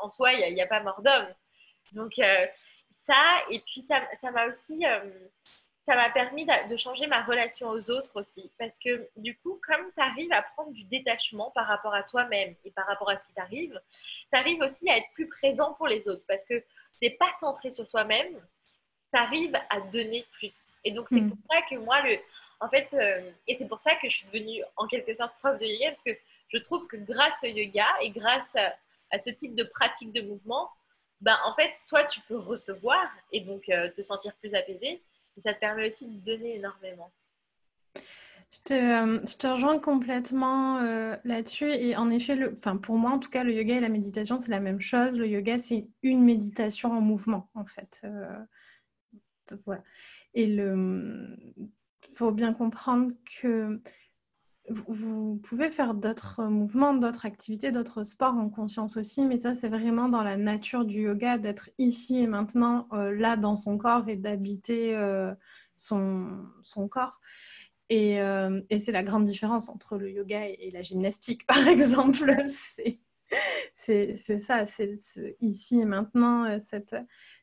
en 0.02 0.10
soi, 0.10 0.34
il 0.34 0.54
n'y 0.54 0.62
a, 0.62 0.68
pas 0.68 0.82
mort 0.82 1.02
d'homme. 1.02 1.28
Donc, 1.94 2.18
euh, 2.20 2.48
ça, 2.90 3.38
et 3.50 3.60
puis 3.60 3.82
ça 3.82 4.32
m'a 4.32 4.48
aussi, 4.48 4.86
euh, 4.86 5.30
ça 5.86 5.96
m'a 5.96 6.10
permis 6.10 6.46
de 6.46 6.78
changer 6.78 7.06
ma 7.06 7.22
relation 7.24 7.70
aux 7.70 7.92
autres 7.92 8.20
aussi. 8.20 8.52
Parce 8.58 8.80
que 8.80 9.08
du 9.16 9.38
coup, 9.38 9.60
comme 9.68 9.92
tu 9.96 10.02
arrives 10.02 10.34
à 10.34 10.42
prendre 10.42 10.72
du 10.72 10.84
détachement 10.86 11.52
par 11.52 11.68
rapport 11.68 11.94
à 11.94 12.04
toi-même 12.04 12.56
et 12.64 12.72
par 12.72 12.88
rapport 12.88 13.10
à 13.10 13.16
ce 13.16 13.26
qui 13.26 13.34
t'arrive, 13.34 13.80
tu 13.92 14.40
arrives 14.40 14.62
aussi 14.62 14.90
à 14.90 14.98
être 14.98 15.12
plus 15.14 15.28
présent 15.28 15.74
pour 15.74 15.88
les 15.88 16.08
autres. 16.08 16.24
Parce 16.28 16.44
que 16.44 16.64
c'est 16.92 17.12
pas 17.12 17.32
centré 17.40 17.70
sur 17.70 17.88
toi-même, 17.88 18.34
tu 19.14 19.20
arrives 19.20 19.56
à 19.70 19.80
donner 19.82 20.26
plus. 20.32 20.74
Et 20.84 20.92
donc, 20.92 21.08
c'est 21.10 21.22
mm. 21.22 21.30
pour 21.30 21.38
ça 21.52 21.62
que 21.62 21.76
moi, 21.76 22.02
le, 22.02 22.18
en 22.60 22.70
fait, 22.70 22.88
euh, 22.94 23.32
et 23.48 23.56
c'est 23.56 23.68
pour 23.68 23.80
ça 23.80 23.92
que 23.96 24.10
je 24.10 24.18
suis 24.18 24.28
devenue 24.28 24.64
en 24.78 24.88
quelque 24.88 25.14
sorte 25.14 25.34
prof 25.40 25.60
de 25.60 25.66
yoga, 25.66 25.88
parce 25.88 26.02
que 26.02 26.12
je 26.50 26.58
trouve 26.58 26.88
que 26.88 26.98
grâce 26.98 27.44
au 27.44 27.48
yoga 27.48 27.88
et 28.02 28.12
grâce 28.12 28.56
à, 28.56 29.18
ce 29.18 29.30
type 29.30 29.56
de 29.56 29.64
pratique 29.64 30.12
de 30.12 30.22
mouvement, 30.22 30.70
ben, 31.22 31.38
en 31.46 31.56
fait, 31.56 31.72
toi, 31.88 32.04
tu 32.04 32.20
peux 32.28 32.38
recevoir 32.38 33.10
et 33.32 33.40
donc 33.40 33.70
euh, 33.70 33.90
te 33.90 34.02
sentir 34.02 34.34
plus 34.36 34.54
apaisé 34.54 35.02
et 35.38 35.42
ça 35.42 35.54
te 35.54 35.60
permet 35.60 35.88
aussi 35.88 36.08
de 36.08 36.18
donner 36.24 36.56
énormément. 36.56 37.12
Je 37.96 38.60
te, 38.66 38.74
euh, 38.74 39.52
rejoins 39.52 39.80
complètement 39.80 40.80
là-dessus. 41.24 41.72
Et 41.72 41.96
en 41.96 42.10
effet, 42.10 42.36
le, 42.36 42.54
pour 42.54 42.98
moi, 42.98 43.12
en 43.12 43.20
tout 43.20 43.30
cas, 43.30 43.44
le 43.44 43.54
yoga 43.54 43.76
et 43.76 43.80
la 43.80 43.90
méditation, 43.90 44.38
c'est 44.38 44.52
la 44.52 44.60
même 44.60 44.82
chose. 44.82 45.18
Le 45.18 45.28
yoga, 45.28 45.60
c'est 45.60 45.88
une 46.04 46.24
méditation 46.24 46.92
en 46.92 47.02
mouvement, 47.02 47.50
en 47.54 47.66
fait. 47.66 48.06
Voilà. 49.66 49.84
Et 50.34 50.44
il 50.44 50.56
faut 52.14 52.32
bien 52.32 52.54
comprendre 52.54 53.12
que 53.42 53.82
vous 54.70 55.40
pouvez 55.44 55.70
faire 55.70 55.94
d'autres 55.94 56.44
mouvements, 56.46 56.94
d'autres 56.94 57.26
activités, 57.26 57.72
d'autres 57.72 58.04
sports 58.04 58.34
en 58.34 58.50
conscience 58.50 58.98
aussi, 58.98 59.26
mais 59.26 59.38
ça, 59.38 59.54
c'est 59.54 59.70
vraiment 59.70 60.10
dans 60.10 60.24
la 60.24 60.38
nature 60.38 60.86
du 60.86 61.02
yoga 61.02 61.38
d'être 61.38 61.70
ici 61.78 62.18
et 62.18 62.28
maintenant, 62.28 62.88
euh, 62.94 63.14
là, 63.16 63.38
dans 63.38 63.56
son 63.56 63.78
corps 63.78 64.10
et 64.10 64.16
d'habiter 64.16 64.96
euh, 64.96 65.34
son, 65.76 66.30
son, 66.64 66.88
corps. 66.88 67.20
Et, 67.90 68.20
euh, 68.22 68.62
et 68.72 68.80
c'est 68.80 68.92
la 68.92 69.04
grande 69.04 69.26
différence 69.26 69.70
entre 69.70 69.98
le 69.98 70.10
yoga 70.12 70.48
et, 70.48 70.72
la 70.72 70.82
gymnastique, 70.82 71.46
par 71.48 71.68
exemple. 71.68 72.36
C'est 72.48 73.00
ça, 74.40 74.66
c'est 74.66 74.98
ici 75.42 75.80
et 75.80 75.86
maintenant, 75.86 76.60
cette, 76.60 76.96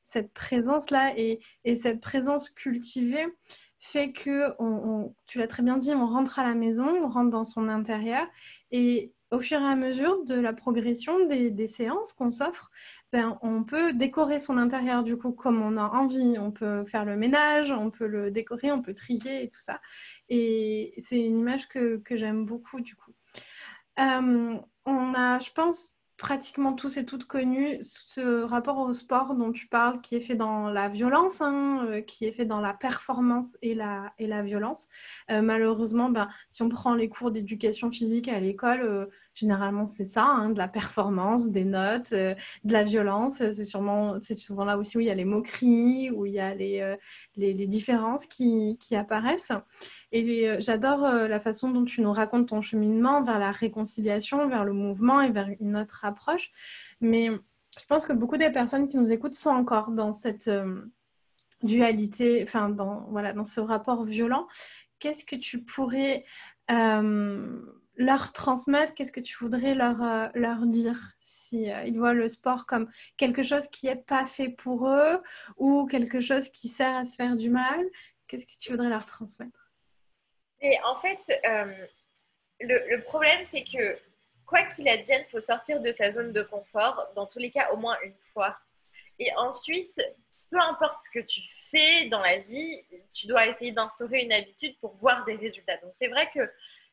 cette 0.02 0.32
présence-là 0.32 1.12
et, 1.16 1.40
et, 1.64 1.74
cette 1.74 2.00
présence 2.00 2.50
cultivée 2.50 3.26
fait 3.78 4.12
que, 4.12 4.54
tu 5.26 5.38
l'as 5.38 5.48
très 5.48 5.62
bien 5.62 5.76
dit, 5.76 5.92
on 5.92 6.06
rentre 6.06 6.38
à 6.38 6.44
la 6.44 6.54
maison, 6.54 6.86
on 6.86 7.08
rentre 7.08 7.30
dans 7.30 7.44
son 7.44 7.68
intérieur 7.68 8.26
et 8.70 9.12
au 9.32 9.40
fur 9.40 9.60
et 9.60 9.64
à 9.64 9.74
mesure 9.74 10.24
de 10.24 10.34
la 10.34 10.52
progression 10.52 11.26
des, 11.26 11.66
séances 11.66 12.12
qu'on 12.12 12.30
s'offre, 12.30 12.70
ben, 13.12 13.38
on 13.40 13.64
peut 13.64 13.94
décorer 13.94 14.38
son 14.38 14.58
intérieur 14.58 15.02
du 15.02 15.16
coup 15.16 15.32
comme 15.32 15.62
on 15.62 15.78
a 15.78 15.84
envie. 15.84 16.36
On 16.38 16.52
peut 16.52 16.84
faire 16.84 17.06
le 17.06 17.16
ménage, 17.16 17.70
on 17.70 17.90
peut 17.90 18.06
le 18.06 18.30
décorer, 18.30 18.70
on 18.70 18.82
peut 18.82 18.94
trier 18.94 19.44
et 19.44 19.48
tout 19.48 19.60
ça. 19.60 19.80
Et 20.28 20.92
c'est 21.04 21.18
une 21.18 21.38
image 21.38 21.66
que, 21.68 22.02
j'aime 22.10 22.44
beaucoup 22.44 22.80
du 22.80 22.94
coup. 22.94 23.11
Euh, 23.98 24.58
on 24.86 25.14
a, 25.14 25.38
je 25.38 25.50
pense, 25.52 25.94
pratiquement 26.16 26.72
tous 26.72 26.98
et 26.98 27.04
toutes 27.04 27.24
connus 27.24 27.78
ce 27.82 28.42
rapport 28.42 28.78
au 28.78 28.94
sport 28.94 29.34
dont 29.34 29.50
tu 29.50 29.66
parles, 29.66 30.00
qui 30.00 30.14
est 30.14 30.20
fait 30.20 30.36
dans 30.36 30.70
la 30.70 30.88
violence, 30.88 31.40
hein, 31.40 31.84
euh, 31.88 32.00
qui 32.00 32.26
est 32.26 32.32
fait 32.32 32.44
dans 32.44 32.60
la 32.60 32.74
performance 32.74 33.58
et 33.60 33.74
la, 33.74 34.12
et 34.18 34.26
la 34.26 34.42
violence. 34.42 34.88
Euh, 35.30 35.42
malheureusement, 35.42 36.10
ben, 36.10 36.28
si 36.48 36.62
on 36.62 36.68
prend 36.68 36.94
les 36.94 37.08
cours 37.08 37.32
d'éducation 37.32 37.90
physique 37.90 38.28
à 38.28 38.38
l'école, 38.38 39.10
généralement 39.34 39.86
c'est 39.86 40.04
ça, 40.04 40.24
hein, 40.24 40.50
de 40.50 40.58
la 40.58 40.68
performance, 40.68 41.50
des 41.50 41.64
notes, 41.64 42.12
de 42.12 42.36
la 42.64 42.84
violence. 42.84 43.38
C'est 43.38 43.64
sûrement, 43.64 44.18
c'est 44.20 44.34
souvent 44.34 44.64
là 44.64 44.76
aussi 44.78 44.96
où 44.98 45.00
il 45.00 45.06
y 45.06 45.10
a 45.10 45.14
les 45.14 45.24
moqueries, 45.24 46.10
où 46.10 46.26
il 46.26 46.32
y 46.32 46.40
a 46.40 46.54
les, 46.54 46.96
les, 47.36 47.52
les 47.52 47.66
différences 47.66 48.26
qui, 48.26 48.76
qui 48.78 48.96
apparaissent. 48.96 49.52
Et 50.12 50.48
euh, 50.48 50.56
j'adore 50.60 51.04
euh, 51.04 51.26
la 51.26 51.40
façon 51.40 51.70
dont 51.70 51.84
tu 51.84 52.02
nous 52.02 52.12
racontes 52.12 52.48
ton 52.48 52.60
cheminement 52.60 53.22
vers 53.22 53.38
la 53.38 53.50
réconciliation, 53.50 54.48
vers 54.48 54.64
le 54.64 54.72
mouvement 54.72 55.22
et 55.22 55.30
vers 55.30 55.48
une 55.58 55.76
autre 55.76 56.04
approche. 56.04 56.50
Mais 57.00 57.30
je 57.80 57.86
pense 57.88 58.04
que 58.04 58.12
beaucoup 58.12 58.36
des 58.36 58.50
personnes 58.50 58.88
qui 58.88 58.98
nous 58.98 59.10
écoutent 59.10 59.34
sont 59.34 59.50
encore 59.50 59.90
dans 59.90 60.12
cette 60.12 60.48
euh, 60.48 60.82
dualité, 61.62 62.42
enfin, 62.42 62.68
dans, 62.68 63.06
voilà, 63.10 63.32
dans 63.32 63.46
ce 63.46 63.60
rapport 63.60 64.04
violent. 64.04 64.46
Qu'est-ce 64.98 65.24
que 65.24 65.36
tu 65.36 65.62
pourrais 65.62 66.24
leur 67.96 68.32
transmettre 68.32 68.94
Qu'est-ce 68.94 69.12
que 69.12 69.20
tu 69.20 69.36
voudrais 69.38 69.74
leur, 69.74 70.30
leur 70.34 70.66
dire? 70.66 70.98
Si 71.20 71.64
ils 71.86 71.98
voient 71.98 72.14
le 72.14 72.28
sport 72.28 72.66
comme 72.66 72.90
quelque 73.16 73.42
chose 73.42 73.68
qui 73.68 73.86
n'est 73.86 73.96
pas 73.96 74.24
fait 74.24 74.48
pour 74.48 74.88
eux 74.88 75.22
ou 75.56 75.86
quelque 75.86 76.20
chose 76.20 76.48
qui 76.48 76.68
sert 76.68 76.94
à 76.94 77.04
se 77.04 77.16
faire 77.16 77.36
du 77.36 77.50
mal 77.50 77.84
Qu'est-ce 78.32 78.46
que 78.46 78.58
tu 78.58 78.70
voudrais 78.70 78.88
leur 78.88 79.04
transmettre? 79.04 79.70
Et 80.62 80.78
en 80.84 80.96
fait, 80.96 81.20
euh, 81.44 81.86
le, 82.60 83.02
problème, 83.02 83.44
c'est 83.44 83.62
que 83.62 83.98
quoi 84.46 84.62
qu'il 84.62 84.88
advienne, 84.88 85.24
il 85.28 85.30
faut 85.30 85.38
sortir 85.38 85.82
de 85.82 85.92
sa 85.92 86.10
zone 86.10 86.32
de 86.32 86.42
confort, 86.42 87.08
dans 87.14 87.26
tous 87.26 87.40
les 87.40 87.50
cas, 87.50 87.70
au 87.72 87.76
moins 87.76 87.98
une 88.02 88.16
fois. 88.32 88.56
Et 89.18 89.30
ensuite, 89.36 90.00
peu 90.50 90.58
importe 90.58 91.02
ce 91.02 91.10
que 91.10 91.22
tu 91.22 91.42
fais 91.70 92.08
dans 92.08 92.20
la 92.20 92.38
vie, 92.38 92.82
tu 93.12 93.26
dois 93.26 93.46
essayer 93.46 93.72
d'instaurer 93.72 94.22
une 94.22 94.32
habitude 94.32 94.78
pour 94.78 94.94
voir 94.94 95.26
des 95.26 95.34
résultats. 95.34 95.76
Donc, 95.78 95.90
c'est 95.92 96.08
vrai 96.08 96.30
que 96.32 96.50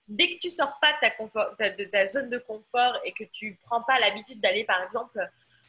dès 0.09 0.35
que 0.35 0.39
tu 0.39 0.49
sors 0.49 0.79
pas 0.79 0.93
de 0.93 1.83
ta 1.85 2.07
zone 2.07 2.29
de 2.29 2.39
confort 2.39 2.99
et 3.05 3.13
que 3.13 3.23
tu 3.23 3.57
prends 3.63 3.83
pas 3.83 3.99
l'habitude 3.99 4.41
d'aller, 4.41 4.65
par 4.65 4.83
exemple, 4.83 5.19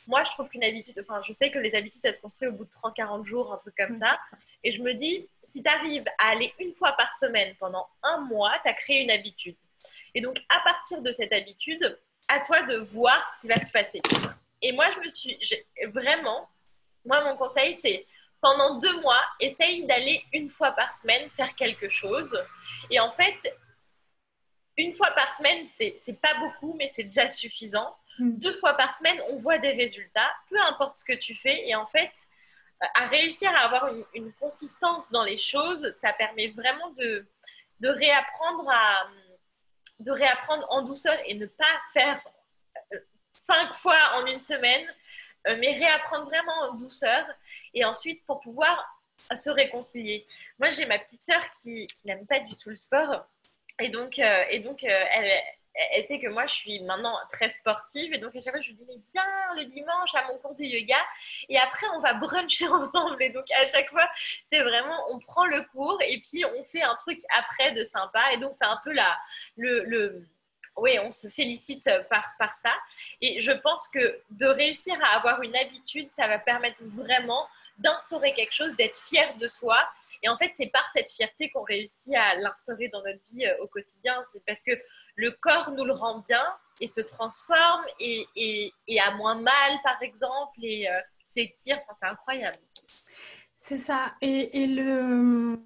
moi, 0.07 0.25
je 0.25 0.31
trouve 0.31 0.49
qu'une 0.49 0.65
habitude, 0.65 0.99
enfin, 1.01 1.21
je 1.23 1.33
sais 1.33 1.51
que 1.51 1.59
les 1.59 1.75
habitudes, 1.75 2.01
ça 2.01 2.13
se 2.13 2.21
construit 2.21 2.49
au 2.49 2.53
bout 2.53 2.65
de 2.65 2.71
30-40 2.71 3.25
jours, 3.25 3.53
un 3.53 3.59
truc 3.59 3.75
comme 3.77 3.95
ça. 3.97 4.19
Et 4.65 4.73
je 4.73 4.83
me 4.83 4.95
dis, 4.95 5.29
si 5.45 5.63
tu 5.63 5.69
arrives 5.69 6.07
à 6.19 6.31
aller 6.31 6.53
une 6.59 6.73
fois 6.73 6.93
par 6.93 7.13
semaine 7.15 7.55
pendant 7.61 7.87
un 8.03 8.19
mois, 8.23 8.53
tu 8.65 8.71
as 8.71 8.75
créé 8.75 9.03
une 9.03 9.11
habitude. 9.11 9.57
Et 10.15 10.21
donc, 10.21 10.43
à 10.49 10.61
partir 10.61 11.01
de 11.01 11.13
cette 11.13 11.33
habitude, 11.33 11.99
à 12.29 12.41
toi 12.41 12.63
de 12.63 12.77
voir 12.77 13.25
ce 13.33 13.41
qui 13.41 13.49
va 13.49 13.61
se 13.61 13.71
passer. 13.71 14.01
Et 14.63 14.73
moi, 14.73 14.87
je 14.95 15.01
me 15.01 15.09
suis 15.09 15.39
vraiment, 15.93 16.49
moi, 17.05 17.23
mon 17.23 17.37
conseil, 17.37 17.75
c'est 17.75 18.07
pendant 18.41 18.79
deux 18.79 19.01
mois, 19.03 19.23
essaye 19.39 19.85
d'aller 19.85 20.25
une 20.33 20.49
fois 20.49 20.73
par 20.73 20.95
semaine 20.95 21.29
faire 21.31 21.55
quelque 21.55 21.89
chose. 21.89 22.37
Et 22.91 22.99
en 22.99 23.13
fait, 23.13 23.55
une 24.77 24.93
fois 24.93 25.11
par 25.12 25.33
semaine, 25.33 25.67
c'est 25.69 26.21
pas 26.21 26.35
beaucoup, 26.35 26.75
mais 26.79 26.87
c'est 26.87 27.05
déjà 27.05 27.29
suffisant. 27.29 27.97
Mm. 28.19 28.39
deux 28.39 28.53
fois 28.55 28.75
par 28.75 28.95
semaine, 28.95 29.19
on 29.31 29.39
voit 29.39 29.59
des 29.59 29.73
résultats, 29.73 30.31
peu 30.49 30.61
importe 30.61 30.99
ce 30.99 31.05
que 31.05 31.15
tu 31.15 31.35
fais. 31.35 31.67
Et 31.69 31.75
en 31.75 31.87
fait, 31.87 32.12
à 32.95 33.07
réussir 33.07 33.50
à 33.55 33.61
avoir 33.61 33.91
une, 34.15 34.33
consistance 34.35 35.11
dans 35.11 35.25
les 35.25 35.37
choses, 35.37 35.91
ça 35.93 36.12
permet 36.12 36.49
vraiment 36.49 36.91
de, 36.91 37.27
de, 37.81 37.89
réapprendre 37.89 38.69
à, 38.71 39.09
de 40.00 40.11
réapprendre 40.11 40.67
en 40.71 40.83
douceur 40.83 41.19
et 41.27 41.35
ne 41.35 41.47
pas 41.47 41.81
faire 41.93 42.23
euh, 42.93 42.99
cinq 43.35 43.75
fois 43.75 43.99
en 44.15 44.27
une 44.27 44.41
semaine, 44.41 44.87
euh, 45.47 45.57
mais 45.59 45.73
réapprendre 45.73 46.27
vraiment 46.27 46.59
en 46.62 46.75
douceur. 46.75 47.27
Et 47.75 47.85
ensuite, 47.85 48.25
pour 48.25 48.41
pouvoir 48.41 48.87
se 49.37 49.50
réconcilier. 49.50 50.27
Moi, 50.59 50.71
j'ai 50.71 50.87
ma 50.87 50.99
petite 50.99 51.25
sœur 51.25 51.43
qui, 51.62 51.87
qui 51.87 52.07
n'aime 52.07 52.27
pas 52.27 52.41
du 52.41 52.55
tout 52.55 52.71
le 52.71 52.77
sport. 52.77 53.27
Et 53.81 53.89
donc, 53.89 54.19
et 54.19 54.61
donc 54.61 54.85
elle, 54.85 56.05
sait 56.05 56.19
que 56.19 56.29
moi, 56.29 56.47
je 56.47 56.55
suis 56.55 56.81
maintenant 56.81 57.17
très 57.31 57.49
sportive. 57.49 58.13
Et 58.13 58.19
donc, 58.19 58.35
à 58.37 58.41
chaque 58.41 58.53
fois, 58.53 58.61
je 58.61 58.69
lui 58.69 58.75
dis, 58.75 58.85
mais 58.87 58.97
viens 59.13 59.55
le 59.57 59.65
dimanche 59.67 60.15
à 60.15 60.27
mon 60.29 60.39
cours 60.39 60.55
de 60.55 60.65
yoga. 60.65 60.99
Et 61.49 61.59
après, 61.59 61.87
on 61.95 62.01
va 62.01 62.15
bruncher 62.15 62.69
ensemble. 62.69 63.23
Et 63.23 63.31
donc, 63.31 63.45
à 63.53 63.65
chaque 63.67 63.89
fois, 63.91 64.09
c'est 64.45 64.61
vraiment, 64.61 65.07
on 65.11 65.19
prend 65.19 65.47
le 65.47 65.63
cours 65.73 65.99
et 66.03 66.21
puis 66.21 66.45
on 66.45 66.65
fait 66.65 66.83
un 66.83 66.97
truc 66.97 67.21
après 67.37 67.73
de 67.73 67.83
sympa. 67.85 68.33
Et 68.33 68.39
donc, 68.39 68.53
c'est 68.53 68.67
un 68.67 68.81
peu 68.85 68.93
la, 68.93 69.17
le 69.57 70.27
oui, 70.81 70.99
on 71.03 71.11
se 71.11 71.29
félicite 71.29 71.89
par, 72.09 72.33
par 72.39 72.55
ça. 72.57 72.73
Et 73.21 73.41
je 73.41 73.53
pense 73.53 73.89
que 73.89 74.21
de 74.31 74.47
réussir 74.47 74.97
à 75.03 75.17
avoir 75.17 75.43
une 75.43 75.57
habitude, 75.57 76.09
ça 76.09 76.27
va 76.27 76.39
permettre 76.39 76.83
vraiment 76.85 77.47
d'instaurer 77.81 78.35
quelque 78.35 78.53
chose, 78.53 78.77
d'être 78.77 78.97
fier 78.97 79.37
de 79.39 79.49
soi. 79.49 79.79
Et 80.23 80.29
en 80.29 80.37
fait, 80.37 80.53
c'est 80.55 80.67
par 80.67 80.87
cette 80.95 81.11
fierté 81.11 81.51
qu'on 81.51 81.63
réussit 81.63 82.15
à 82.15 82.37
l'instaurer 82.37 82.89
dans 82.89 83.03
notre 83.03 83.23
vie 83.33 83.47
euh, 83.47 83.63
au 83.63 83.67
quotidien. 83.67 84.23
C'est 84.31 84.45
parce 84.45 84.63
que 84.63 84.73
le 85.17 85.31
corps 85.33 85.73
nous 85.73 85.85
le 85.85 85.93
rend 85.93 86.19
bien 86.19 86.45
et 86.81 86.87
se 86.87 87.01
transforme 87.01 87.85
et, 87.99 88.73
a 88.99 89.11
moins 89.13 89.35
mal, 89.35 89.79
par 89.83 90.03
exemple, 90.03 90.59
et 90.63 90.89
euh, 90.89 91.01
s'étire. 91.25 91.79
Enfin, 91.85 91.95
c'est 92.01 92.07
incroyable. 92.07 92.59
C'est 93.59 93.77
ça. 93.77 94.15
Et 94.21 94.67
le 94.67 95.61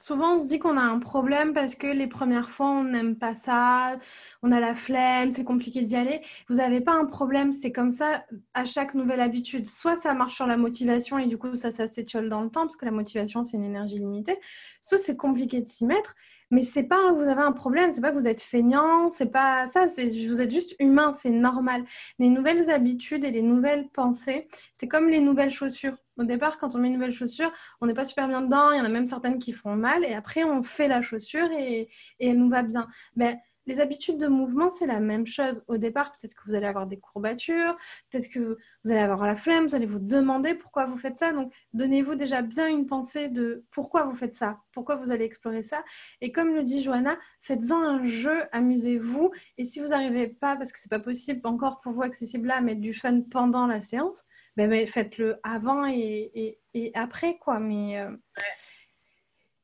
Souvent, 0.00 0.34
on 0.34 0.38
se 0.38 0.46
dit 0.46 0.58
qu'on 0.58 0.76
a 0.76 0.80
un 0.80 0.98
problème 1.00 1.52
parce 1.52 1.74
que 1.74 1.86
les 1.86 2.06
premières 2.06 2.50
fois, 2.50 2.70
on 2.70 2.84
n'aime 2.84 3.16
pas 3.16 3.34
ça, 3.34 3.98
on 4.42 4.52
a 4.52 4.60
la 4.60 4.74
flemme, 4.74 5.30
c'est 5.30 5.44
compliqué 5.44 5.82
d'y 5.82 5.96
aller. 5.96 6.20
Vous 6.48 6.56
n'avez 6.56 6.80
pas 6.80 6.92
un 6.92 7.04
problème, 7.04 7.52
c'est 7.52 7.72
comme 7.72 7.90
ça 7.90 8.24
à 8.54 8.64
chaque 8.64 8.94
nouvelle 8.94 9.20
habitude. 9.20 9.68
Soit 9.68 9.96
ça 9.96 10.14
marche 10.14 10.36
sur 10.36 10.46
la 10.46 10.56
motivation 10.56 11.18
et 11.18 11.26
du 11.26 11.36
coup, 11.38 11.54
ça, 11.56 11.70
ça 11.70 11.86
s'étiole 11.88 12.28
dans 12.28 12.42
le 12.42 12.50
temps 12.50 12.62
parce 12.62 12.76
que 12.76 12.84
la 12.84 12.90
motivation, 12.92 13.42
c'est 13.44 13.56
une 13.56 13.64
énergie 13.64 13.98
limitée. 13.98 14.38
Soit 14.80 14.98
c'est 14.98 15.16
compliqué 15.16 15.60
de 15.60 15.68
s'y 15.68 15.84
mettre, 15.84 16.14
Mais 16.50 16.64
c'est 16.64 16.84
pas 16.84 16.96
que 17.10 17.16
vous 17.16 17.28
avez 17.28 17.42
un 17.42 17.52
problème, 17.52 17.90
c'est 17.90 18.00
pas 18.00 18.10
que 18.10 18.18
vous 18.18 18.28
êtes 18.28 18.40
feignant, 18.40 19.10
c'est 19.10 19.30
pas 19.30 19.66
ça, 19.66 19.86
vous 19.86 20.40
êtes 20.40 20.50
juste 20.50 20.74
humain, 20.78 21.12
c'est 21.12 21.30
normal. 21.30 21.84
Les 22.18 22.30
nouvelles 22.30 22.70
habitudes 22.70 23.24
et 23.24 23.30
les 23.30 23.42
nouvelles 23.42 23.88
pensées, 23.90 24.48
c'est 24.72 24.88
comme 24.88 25.08
les 25.08 25.20
nouvelles 25.20 25.50
chaussures. 25.50 25.96
Au 26.18 26.24
départ, 26.24 26.58
quand 26.58 26.74
on 26.74 26.78
met 26.78 26.88
une 26.88 26.94
nouvelle 26.94 27.12
chaussure, 27.12 27.52
on 27.80 27.86
n'est 27.86 27.94
pas 27.94 28.04
super 28.04 28.28
bien 28.28 28.42
dedans, 28.42 28.72
il 28.72 28.78
y 28.78 28.80
en 28.80 28.84
a 28.84 28.88
même 28.88 29.06
certaines 29.06 29.38
qui 29.38 29.52
font 29.52 29.76
mal, 29.76 30.04
et 30.04 30.14
après 30.14 30.44
on 30.44 30.62
fait 30.62 30.88
la 30.88 31.00
chaussure 31.00 31.50
et, 31.52 31.88
elle 32.18 32.38
nous 32.38 32.50
va 32.50 32.62
bien. 32.62 32.88
Mais 33.16 33.38
les 33.66 33.80
habitudes 33.80 34.16
de 34.16 34.28
mouvement, 34.28 34.70
c'est 34.70 34.86
la 34.86 34.98
même 34.98 35.26
chose. 35.26 35.62
Au 35.68 35.76
départ, 35.76 36.12
peut-être 36.12 36.34
que 36.34 36.40
vous 36.46 36.54
allez 36.54 36.66
avoir 36.66 36.86
des 36.86 36.98
courbatures, 36.98 37.76
peut-être 38.10 38.30
que 38.30 38.56
vous 38.82 38.90
allez 38.90 39.00
avoir 39.00 39.26
la 39.26 39.36
flemme, 39.36 39.66
vous 39.66 39.74
allez 39.74 39.84
vous 39.84 39.98
demander 39.98 40.54
pourquoi 40.54 40.86
vous 40.86 40.96
faites 40.96 41.18
ça. 41.18 41.32
Donc, 41.32 41.52
donnez-vous 41.74 42.14
déjà 42.14 42.40
bien 42.40 42.66
une 42.66 42.86
pensée 42.86 43.28
de 43.28 43.66
pourquoi 43.70 44.04
vous 44.04 44.16
faites 44.16 44.34
ça, 44.34 44.58
pourquoi 44.72 44.96
vous 44.96 45.10
allez 45.10 45.26
explorer 45.26 45.62
ça. 45.62 45.84
Et 46.22 46.32
comme 46.32 46.54
le 46.54 46.64
dit 46.64 46.82
Johanna, 46.82 47.18
faites-en 47.42 47.76
un 47.76 48.04
jeu, 48.04 48.38
amusez-vous. 48.52 49.32
Et 49.58 49.66
si 49.66 49.80
vous 49.80 49.88
n'arrivez 49.88 50.28
pas, 50.28 50.56
parce 50.56 50.72
que 50.72 50.80
c'est 50.80 50.90
pas 50.90 50.98
possible 50.98 51.42
encore 51.44 51.80
pour 51.82 51.92
vous 51.92 52.02
accessible 52.02 52.48
là, 52.48 52.56
à 52.56 52.60
mettre 52.62 52.80
du 52.80 52.94
fun 52.94 53.20
pendant 53.20 53.66
la 53.66 53.82
séance, 53.82 54.24
ben, 54.66 54.86
faites-le 54.86 55.38
avant 55.42 55.86
et, 55.86 56.58
après, 56.94 57.38
quoi. 57.38 57.60
Mais, 57.60 57.98
euh, 57.98 58.10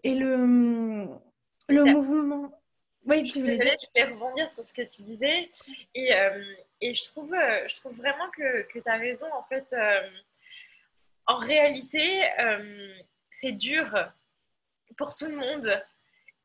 Et 0.02 0.14
le, 0.14 1.08
le 1.68 1.84
mouvement 1.84 2.52
oui, 3.06 3.22
tu 3.30 3.40
voulais 3.40 3.58
dire. 3.58 3.76
Je 3.80 4.02
voulais 4.02 4.14
rebondir 4.14 4.50
sur 4.50 4.64
ce 4.64 4.72
que 4.72 4.82
tu 4.82 5.02
disais. 5.02 5.50
Et, 5.94 6.14
euh, 6.14 6.42
et 6.80 6.94
je, 6.94 7.04
trouve, 7.04 7.32
euh, 7.34 7.68
je 7.68 7.74
trouve 7.76 7.96
vraiment 7.96 8.30
que, 8.30 8.62
que 8.62 8.78
tu 8.78 8.88
as 8.88 8.96
raison. 8.96 9.26
En 9.34 9.42
fait, 9.44 9.72
euh, 9.72 10.08
en 11.26 11.36
réalité, 11.36 12.22
c'est 13.30 13.52
dur 13.52 14.10
pour 14.96 15.14
tout 15.14 15.26
le 15.26 15.36
monde. 15.36 15.84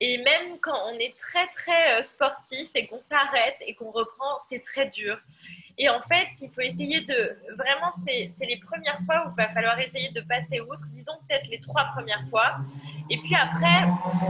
Et 0.02 0.18
même 0.20 0.60
quand 0.62 0.88
on 0.88 0.98
est 0.98 1.18
très, 1.18 1.48
très 1.48 2.02
sportif 2.04 2.70
et 2.74 2.88
qu'on 2.88 3.02
s'arrête 3.02 3.58
et 3.62 3.76
qu'on 3.76 3.92
reprend, 3.92 4.40
c'est 4.48 4.62
très 4.62 4.88
dur. 4.88 5.20
Et 5.78 5.90
en 5.90 6.02
fait, 6.02 6.28
il 6.42 6.50
faut 6.52 6.62
essayer 6.62 7.02
de... 7.02 7.38
Vraiment, 7.58 7.92
c'est 7.92 8.30
les 8.46 8.60
premières 8.60 9.00
fois 9.06 9.26
où 9.26 9.32
il 9.32 9.36
va 9.36 9.50
falloir 9.50 9.78
essayer 9.80 10.10
de 10.12 10.22
passer 10.22 10.62
outre. 10.62 10.86
Disons 10.92 11.18
peut-être 11.28 11.48
les 11.48 11.60
trois 11.60 11.86
premières 11.96 12.26
fois. 12.30 12.58
Et 13.10 13.18
puis 13.18 13.36
après, 13.36 13.88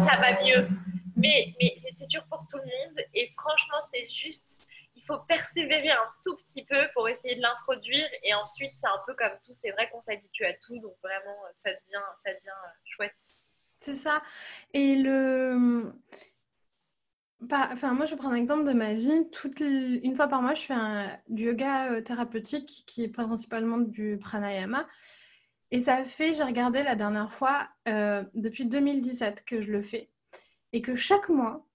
ça 0.08 0.18
va 0.18 0.44
mieux. 0.44 0.68
Mais, 1.16 1.54
mais 1.62 1.76
c'est 1.92 2.08
dur 2.08 2.24
pour 2.30 2.40
tout 2.48 2.58
le 2.58 2.64
monde. 2.64 3.00
Et 3.14 3.30
franchement, 3.38 3.78
c'est 3.94 4.08
juste, 4.08 4.60
il 4.96 5.04
faut 5.04 5.20
persévérer 5.20 5.92
un 5.92 6.10
tout 6.24 6.36
petit 6.38 6.64
peu 6.66 6.88
pour 6.94 7.10
essayer 7.10 7.36
de 7.36 7.42
l'introduire. 7.42 8.08
Et 8.24 8.34
ensuite, 8.34 8.72
c'est 8.76 8.88
un 8.88 9.02
peu 9.06 9.14
comme 9.14 9.38
tout. 9.46 9.54
C'est 9.54 9.72
vrai 9.72 9.88
qu'on 9.90 10.02
s'habitue 10.02 10.46
à 10.46 10.54
tout. 10.54 10.80
Donc 10.80 10.96
vraiment, 11.04 11.38
ça 11.54 11.70
devient, 11.72 12.04
ça 12.24 12.34
devient 12.34 12.50
euh, 12.50 12.70
chouette. 12.86 13.34
C'est 13.82 13.96
ça. 13.96 14.22
Et 14.74 14.96
le. 14.96 15.94
Bah, 17.42 17.70
enfin, 17.72 17.94
moi, 17.94 18.06
je 18.06 18.16
prends 18.16 18.30
un 18.32 18.36
exemple 18.36 18.66
de 18.66 18.74
ma 18.74 18.94
vie. 18.94 19.12
Une 20.04 20.16
fois 20.16 20.28
par 20.28 20.42
mois, 20.42 20.56
je 20.56 20.64
fais 20.64 20.74
un... 20.74 21.18
du 21.30 21.46
yoga 21.46 21.92
euh, 21.92 22.02
thérapeutique 22.02 22.84
qui 22.86 23.04
est 23.04 23.08
principalement 23.08 23.78
du 23.78 24.18
pranayama. 24.18 24.86
Et 25.72 25.80
ça 25.80 26.04
fait, 26.04 26.34
j'ai 26.34 26.44
regardé 26.44 26.84
la 26.84 26.96
dernière 26.96 27.34
fois, 27.34 27.70
euh, 27.88 28.24
depuis 28.34 28.66
2017 28.66 29.46
que 29.46 29.62
je 29.62 29.72
le 29.72 29.82
fais 29.82 30.10
et 30.74 30.82
que 30.82 30.96
chaque 30.96 31.30
mois, 31.30 31.66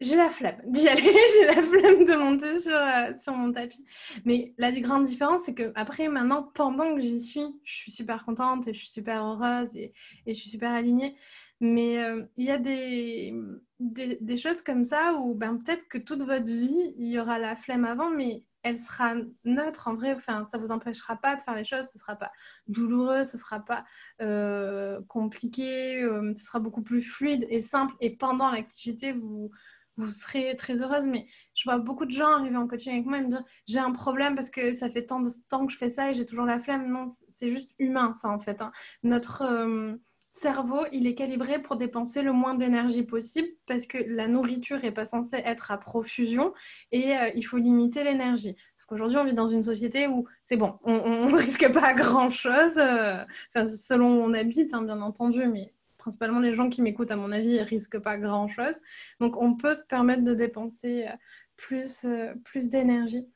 j'ai 0.00 0.16
la 0.16 0.28
flemme 0.28 0.60
d'y 0.64 0.88
aller, 0.88 1.02
j'ai 1.34 1.46
la 1.46 1.62
flemme 1.62 2.04
de 2.04 2.16
monter 2.16 2.60
sur, 2.60 2.74
euh, 2.74 3.14
sur 3.18 3.34
mon 3.34 3.50
tapis. 3.50 3.84
Mais 4.24 4.54
la 4.58 4.70
grande 4.72 5.04
différence, 5.04 5.44
c'est 5.44 5.54
que 5.54 5.72
après, 5.74 6.08
maintenant, 6.08 6.42
pendant 6.54 6.94
que 6.94 7.00
j'y 7.00 7.22
suis, 7.22 7.46
je 7.64 7.74
suis 7.74 7.92
super 7.92 8.24
contente 8.24 8.68
et 8.68 8.74
je 8.74 8.78
suis 8.78 8.90
super 8.90 9.24
heureuse 9.24 9.74
et, 9.74 9.92
je 10.26 10.34
suis 10.34 10.50
super 10.50 10.72
alignée. 10.72 11.16
Mais 11.60 11.98
euh, 11.98 12.24
il 12.36 12.44
y 12.44 12.50
a 12.50 12.58
des, 12.58 13.34
des, 13.80 14.36
choses 14.36 14.60
comme 14.60 14.84
ça 14.84 15.14
où 15.14 15.34
ben, 15.34 15.56
peut-être 15.56 15.88
que 15.88 15.96
toute 15.96 16.20
votre 16.20 16.50
vie, 16.50 16.94
il 16.98 17.06
y 17.06 17.18
aura 17.18 17.38
la 17.38 17.56
flemme 17.56 17.86
avant, 17.86 18.10
mais 18.10 18.44
elle 18.62 18.78
sera 18.78 19.14
neutre 19.44 19.88
en 19.88 19.94
vrai. 19.94 20.12
Enfin, 20.14 20.44
ça 20.44 20.58
vous 20.58 20.70
empêchera 20.70 21.16
pas 21.16 21.36
de 21.36 21.40
faire 21.40 21.54
les 21.54 21.64
choses. 21.64 21.86
Ce 21.86 21.98
sera 21.98 22.16
pas 22.16 22.30
douloureux, 22.68 23.24
ce 23.24 23.38
sera 23.38 23.60
pas 23.60 23.86
euh, 24.20 25.00
compliqué. 25.08 26.06
Ce 26.36 26.44
sera 26.44 26.58
beaucoup 26.58 26.82
plus 26.82 27.00
fluide 27.00 27.46
et 27.48 27.62
simple. 27.62 27.94
Et 28.00 28.14
pendant 28.14 28.50
l'activité, 28.50 29.12
vous 29.12 29.50
vous 29.96 30.10
serez 30.10 30.56
très 30.56 30.82
heureuse. 30.82 31.06
Mais 31.06 31.26
je 31.54 31.64
vois 31.64 31.78
beaucoup 31.78 32.06
de 32.06 32.12
gens 32.12 32.32
arriver 32.32 32.56
en 32.56 32.66
coaching 32.66 32.92
avec 32.92 33.06
moi 33.06 33.18
et 33.18 33.22
me 33.22 33.28
dire 33.28 33.44
j'ai 33.66 33.78
un 33.78 33.92
problème 33.92 34.34
parce 34.34 34.50
que 34.50 34.72
ça 34.72 34.88
fait 34.88 35.06
tant 35.06 35.20
de 35.20 35.30
temps 35.48 35.66
que 35.66 35.72
je 35.72 35.78
fais 35.78 35.90
ça 35.90 36.10
et 36.10 36.14
j'ai 36.14 36.26
toujours 36.26 36.46
la 36.46 36.60
flemme. 36.60 36.90
Non, 36.90 37.06
c'est 37.32 37.48
juste 37.48 37.72
humain 37.78 38.12
ça 38.12 38.28
en 38.28 38.38
fait. 38.38 38.60
Hein. 38.60 38.72
Notre 39.02 39.42
euh, 39.42 39.96
cerveau, 40.40 40.84
il 40.92 41.06
est 41.06 41.14
calibré 41.14 41.60
pour 41.60 41.76
dépenser 41.76 42.22
le 42.22 42.32
moins 42.32 42.54
d'énergie 42.54 43.02
possible 43.02 43.48
parce 43.66 43.86
que 43.86 43.98
la 43.98 44.28
nourriture 44.28 44.80
n'est 44.80 44.92
pas 44.92 45.06
censée 45.06 45.36
être 45.36 45.70
à 45.70 45.78
profusion 45.78 46.52
et 46.92 47.16
euh, 47.16 47.30
il 47.34 47.42
faut 47.42 47.56
limiter 47.56 48.04
l'énergie. 48.04 48.54
Parce 48.74 48.84
qu'aujourd'hui, 48.86 49.18
on 49.18 49.24
vit 49.24 49.34
dans 49.34 49.46
une 49.46 49.62
société 49.62 50.06
où 50.06 50.26
c'est 50.44 50.56
bon, 50.56 50.74
on 50.84 51.30
ne 51.30 51.36
risque 51.36 51.72
pas 51.72 51.94
grand-chose, 51.94 52.76
euh, 52.76 53.24
selon 53.66 54.18
où 54.18 54.22
on 54.22 54.34
habite, 54.34 54.74
hein, 54.74 54.82
bien 54.82 55.00
entendu, 55.00 55.46
mais 55.46 55.72
principalement 56.06 56.38
les 56.38 56.54
gens 56.54 56.68
qui 56.70 56.82
m'écoutent, 56.82 57.10
à 57.10 57.16
mon 57.16 57.32
avis, 57.32 57.60
risquent 57.62 57.98
pas 57.98 58.16
grand-chose. 58.16 58.80
Donc, 59.18 59.36
on 59.36 59.56
peut 59.56 59.74
se 59.74 59.84
permettre 59.84 60.22
de 60.22 60.34
dépenser 60.34 61.08
euh, 61.08 61.16
plus, 61.56 62.06
plus 62.44 62.70
d'énergie. 62.70 63.26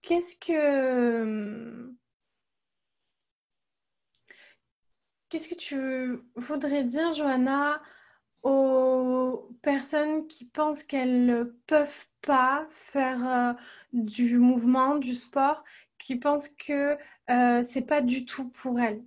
Qu'est-ce 0.00 0.36
que 0.36 1.92
Qu'est-ce 5.28 5.48
que 5.48 5.54
tu 5.54 6.22
voudrais 6.36 6.84
dire, 6.84 7.12
Johanna, 7.12 7.82
aux 8.42 9.50
personnes 9.62 10.26
qui 10.26 10.44
pensent 10.44 10.84
qu'elles 10.84 11.26
ne 11.26 11.44
peuvent 11.66 12.06
pas 12.22 12.66
faire 12.70 13.28
euh, 13.28 13.52
du 13.92 14.38
mouvement, 14.38 14.96
du 14.96 15.14
sport, 15.14 15.64
qui 15.98 16.16
pensent 16.16 16.48
que 16.48 16.96
euh, 17.30 17.64
c'est 17.68 17.86
pas 17.86 18.00
du 18.00 18.24
tout 18.24 18.48
pour 18.50 18.78
elles 18.78 19.02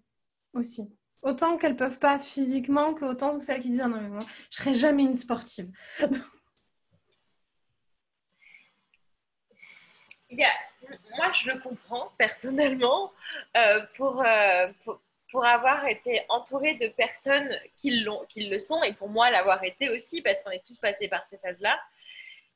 aussi? 0.54 0.96
Autant 1.21 1.58
qu'elles 1.58 1.75
peuvent 1.75 1.99
pas 1.99 2.19
physiquement, 2.19 2.93
que 2.93 3.06
autant 3.06 3.38
que 3.38 3.43
celles 3.43 3.62
qui 3.62 3.69
disent 3.69 3.82
ah 3.82 3.88
non 3.88 4.01
mais 4.01 4.10
moi 4.10 4.23
je 4.51 4.58
serai 4.58 4.73
jamais 4.73 5.03
une 5.03 5.15
sportive. 5.15 5.69
Moi 11.17 11.32
je 11.32 11.49
le 11.49 11.60
comprends 11.60 12.12
personnellement 12.17 13.12
euh, 13.56 13.80
pour, 13.95 14.23
pour 14.84 14.99
pour 15.32 15.45
avoir 15.45 15.86
été 15.88 16.23
entourée 16.30 16.75
de 16.75 16.88
personnes 16.88 17.49
qui, 17.75 18.06
qui 18.30 18.47
le 18.47 18.60
sont, 18.60 18.82
et 18.84 18.93
pour 18.93 19.10
moi 19.10 19.30
l'avoir 19.30 19.63
été 19.63 19.89
aussi, 19.89 20.21
parce 20.21 20.39
qu'on 20.41 20.51
est 20.51 20.65
tous 20.65 20.80
passés 20.80 21.08
par 21.08 21.25
ces 21.27 21.38
phases-là. 21.38 21.77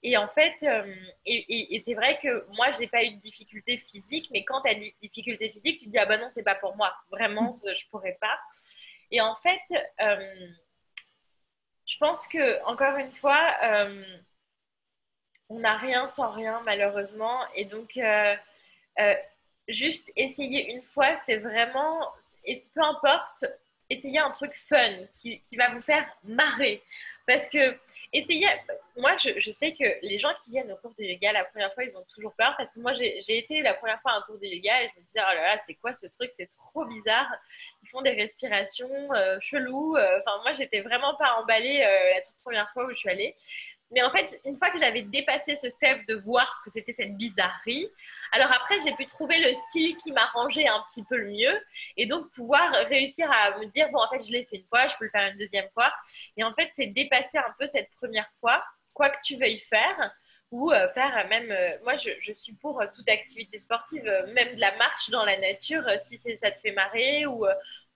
Et 0.03 0.17
en 0.17 0.27
fait, 0.27 0.55
euh, 0.63 0.95
et, 1.25 1.81
c'est 1.85 1.93
vrai 1.93 2.19
que 2.21 2.45
moi, 2.55 2.71
j'ai 2.71 2.87
pas 2.87 3.03
eu 3.03 3.11
de 3.11 3.19
difficultés 3.19 3.77
physiques, 3.77 4.29
mais 4.31 4.43
quand 4.43 4.61
tu 4.61 4.69
as 4.71 4.75
des 4.75 4.95
difficultés 5.01 5.49
physiques, 5.49 5.79
tu 5.79 5.85
te 5.85 5.89
dis 5.91 5.97
ah 5.99 6.05
ben 6.05 6.19
non, 6.19 6.29
c'est 6.29 6.43
pas 6.43 6.55
pour 6.55 6.75
moi, 6.75 6.93
vraiment, 7.11 7.51
je 7.51 7.87
pourrais 7.89 8.17
pas. 8.19 8.39
Et 9.11 9.21
en 9.21 9.35
fait, 9.35 9.61
euh, 10.01 10.47
je 11.85 11.97
pense 11.99 12.27
que 12.27 12.63
encore 12.65 12.97
une 12.97 13.11
fois, 13.11 13.55
euh, 13.63 14.03
on 15.49 15.59
n'a 15.59 15.77
rien 15.77 16.07
sans 16.07 16.31
rien 16.31 16.61
malheureusement, 16.65 17.45
et 17.53 17.65
donc 17.65 17.99
juste 19.67 20.11
essayer 20.15 20.71
une 20.71 20.81
fois, 20.81 21.15
c'est 21.15 21.37
vraiment, 21.37 22.01
et 22.45 22.59
peu 22.73 22.81
importe, 22.81 23.45
essayez 23.91 24.19
un 24.19 24.31
truc 24.31 24.53
fun 24.67 24.93
qui, 25.13 25.41
va 25.57 25.69
vous 25.69 25.81
faire 25.81 26.05
marrer. 26.23 26.81
Parce 27.27 27.47
que, 27.47 27.77
essayez, 28.13 28.47
moi 28.97 29.15
je, 29.15 29.39
je, 29.39 29.51
sais 29.51 29.73
que 29.73 29.83
les 30.01 30.17
gens 30.17 30.33
qui 30.43 30.51
viennent 30.51 30.71
au 30.71 30.77
cours 30.77 30.93
de 30.95 31.03
yoga 31.03 31.33
la 31.33 31.45
première 31.45 31.73
fois, 31.73 31.83
ils 31.83 31.97
ont 31.97 32.05
toujours 32.13 32.33
peur. 32.33 32.55
Parce 32.57 32.73
que 32.73 32.79
moi 32.79 32.93
j'ai 32.93 33.37
été 33.37 33.61
la 33.61 33.73
première 33.73 34.01
fois 34.01 34.13
à 34.13 34.17
un 34.17 34.21
cours 34.21 34.39
de 34.39 34.45
yoga 34.45 34.83
et 34.83 34.89
je 34.89 34.99
me 34.99 35.05
disais, 35.05 35.19
oh 35.21 35.35
là 35.35 35.41
là, 35.51 35.57
c'est 35.57 35.75
quoi 35.75 35.93
ce 35.93 36.07
truc? 36.07 36.31
C'est 36.31 36.49
trop 36.49 36.85
bizarre. 36.85 37.31
Ils 37.83 37.89
font 37.89 38.01
des 38.01 38.11
respirations 38.11 39.13
euh, 39.13 39.37
cheloues. 39.39 39.97
Euh, 39.97 40.19
enfin, 40.19 40.41
moi 40.43 40.53
j'étais 40.53 40.81
vraiment 40.81 41.15
pas 41.15 41.35
emballée 41.41 41.81
euh, 41.83 42.15
la 42.15 42.21
toute 42.21 42.37
première 42.43 42.69
fois 42.71 42.85
où 42.85 42.89
je 42.89 42.95
suis 42.95 43.09
allée. 43.09 43.35
Mais 43.91 44.01
en 44.03 44.11
fait, 44.11 44.39
une 44.45 44.57
fois 44.57 44.69
que 44.69 44.79
j'avais 44.79 45.01
dépassé 45.01 45.55
ce 45.55 45.69
step 45.69 46.05
de 46.07 46.15
voir 46.15 46.53
ce 46.53 46.59
que 46.63 46.69
c'était 46.69 46.93
cette 46.93 47.15
bizarrerie, 47.17 47.89
alors 48.31 48.51
après, 48.51 48.79
j'ai 48.79 48.93
pu 48.93 49.05
trouver 49.05 49.39
le 49.39 49.53
style 49.53 49.97
qui 49.97 50.11
m'arrangeait 50.11 50.67
un 50.67 50.81
petit 50.87 51.03
peu 51.03 51.17
le 51.17 51.29
mieux 51.29 51.61
et 51.97 52.05
donc 52.05 52.31
pouvoir 52.31 52.71
réussir 52.87 53.29
à 53.29 53.57
me 53.59 53.65
dire, 53.65 53.89
bon, 53.91 53.99
en 53.99 54.09
fait, 54.09 54.25
je 54.25 54.31
l'ai 54.31 54.45
fait 54.45 54.57
une 54.57 54.67
fois, 54.67 54.87
je 54.87 54.95
peux 54.97 55.05
le 55.05 55.11
faire 55.11 55.29
une 55.29 55.37
deuxième 55.37 55.69
fois. 55.73 55.93
Et 56.37 56.43
en 56.43 56.53
fait, 56.53 56.69
c'est 56.73 56.87
dépasser 56.87 57.37
un 57.37 57.53
peu 57.59 57.67
cette 57.67 57.89
première 57.91 58.29
fois, 58.39 58.63
quoi 58.93 59.09
que 59.09 59.19
tu 59.23 59.37
veuilles 59.37 59.59
faire 59.59 60.13
ou 60.51 60.71
euh, 60.71 60.89
faire 60.89 61.27
même, 61.29 61.49
euh, 61.49 61.77
moi 61.83 61.95
je, 61.95 62.33
suis 62.33 62.53
pour 62.53 62.83
toute 62.93 63.07
activité 63.07 63.57
sportive, 63.57 64.05
euh, 64.05 64.31
même 64.33 64.55
de 64.55 64.59
la 64.59 64.75
marche 64.75 65.09
dans 65.09 65.23
la 65.23 65.37
nature, 65.37 65.83
si 66.01 66.19
ça 66.19 66.51
te 66.51 66.59
fait 66.59 66.73
marrer, 66.73 67.25
ou, 67.25 67.45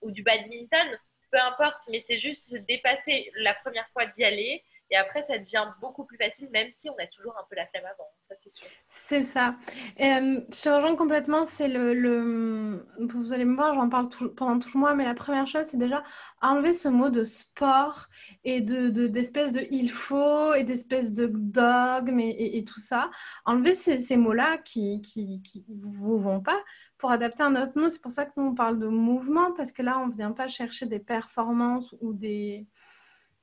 ou 0.02 0.12
du 0.12 0.24
badminton, 0.24 0.88
peu 1.32 1.40
importe, 1.40 1.84
mais 1.90 2.02
c'est 2.08 2.18
juste 2.18 2.56
dépasser 2.66 3.30
la 3.36 3.54
première 3.56 3.88
fois 3.90 4.06
d'y 4.06 4.24
aller 4.24 4.64
Et 4.92 4.96
après, 4.96 5.24
ça 5.24 5.38
devient 5.38 5.66
beaucoup 5.82 6.06
plus 6.06 6.18
facile, 6.18 6.50
même 6.52 6.70
si 6.76 6.90
on 6.90 6.96
a 7.00 7.08
toujours 7.08 7.36
un 7.38 7.44
peu 7.50 7.56
la 7.56 7.66
flemme 7.66 7.86
avant. 7.86 8.08
Ça, 8.30 8.36
c'est 8.44 8.52
sûr. 8.52 8.68
C'est 9.08 9.24
ça. 9.24 9.56
Euh, 10.00 10.96
complètement. 10.96 11.46
C'est 11.46 11.68
le, 11.68 12.86
Vous 13.00 13.34
allez 13.34 13.46
me 13.46 13.56
voir, 13.56 13.74
j'en 13.74 13.90
parle 13.90 14.10
pendant 14.36 14.60
tout 14.60 14.70
le 14.74 14.80
mois, 14.80 14.94
mais 14.94 15.06
la 15.06 15.16
première 15.16 15.48
chose, 15.48 15.64
c'est 15.64 15.78
déjà 15.78 16.04
enlever 16.42 16.74
ce 16.74 16.88
mot 16.88 17.10
de 17.10 17.24
sport 17.24 18.08
et 18.44 18.62
de, 18.62 18.90
d'espèce 19.08 19.52
de, 19.52 19.66
il 19.72 19.90
faut 19.90 20.54
et 20.54 20.64
d'espèce 20.64 21.14
de 21.14 21.28
dogme 21.28 22.20
et, 22.20 22.64
tout 22.66 22.80
ça. 22.80 23.10
Enlever 23.46 23.74
ces, 23.74 24.18
mots-là 24.18 24.60
qui, 24.60 25.02
qui, 25.02 25.42
qui 25.42 25.66
vous 25.68 26.20
vont 26.20 26.42
pas 26.42 26.62
pour 26.98 27.12
adapter 27.12 27.44
un 27.44 27.56
autre 27.56 27.80
mot. 27.80 27.90
C'est 27.90 28.02
pour 28.02 28.12
ça 28.12 28.26
que 28.26 28.32
nous, 28.38 28.48
on 28.48 28.56
parle 28.56 28.80
de 28.80 28.88
mouvement, 28.88 29.52
parce 29.54 29.72
que 29.72 29.82
là, 29.82 30.00
on 30.00 30.08
ne 30.08 30.14
vient 30.14 30.32
pas 30.32 30.48
chercher 30.48 30.86
des 30.86 31.00
performances 31.00 31.96
ou 32.02 32.14
des 32.14 32.68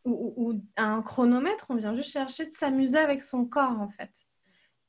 ou, 0.04 0.60
un 0.76 1.02
chronomètre, 1.02 1.66
on 1.68 1.76
vient 1.76 1.94
juste 1.94 2.10
chercher 2.10 2.46
de 2.46 2.50
s'amuser 2.50 2.98
avec 2.98 3.22
son 3.22 3.44
corps 3.44 3.80
en 3.80 3.88
fait. 3.88 4.26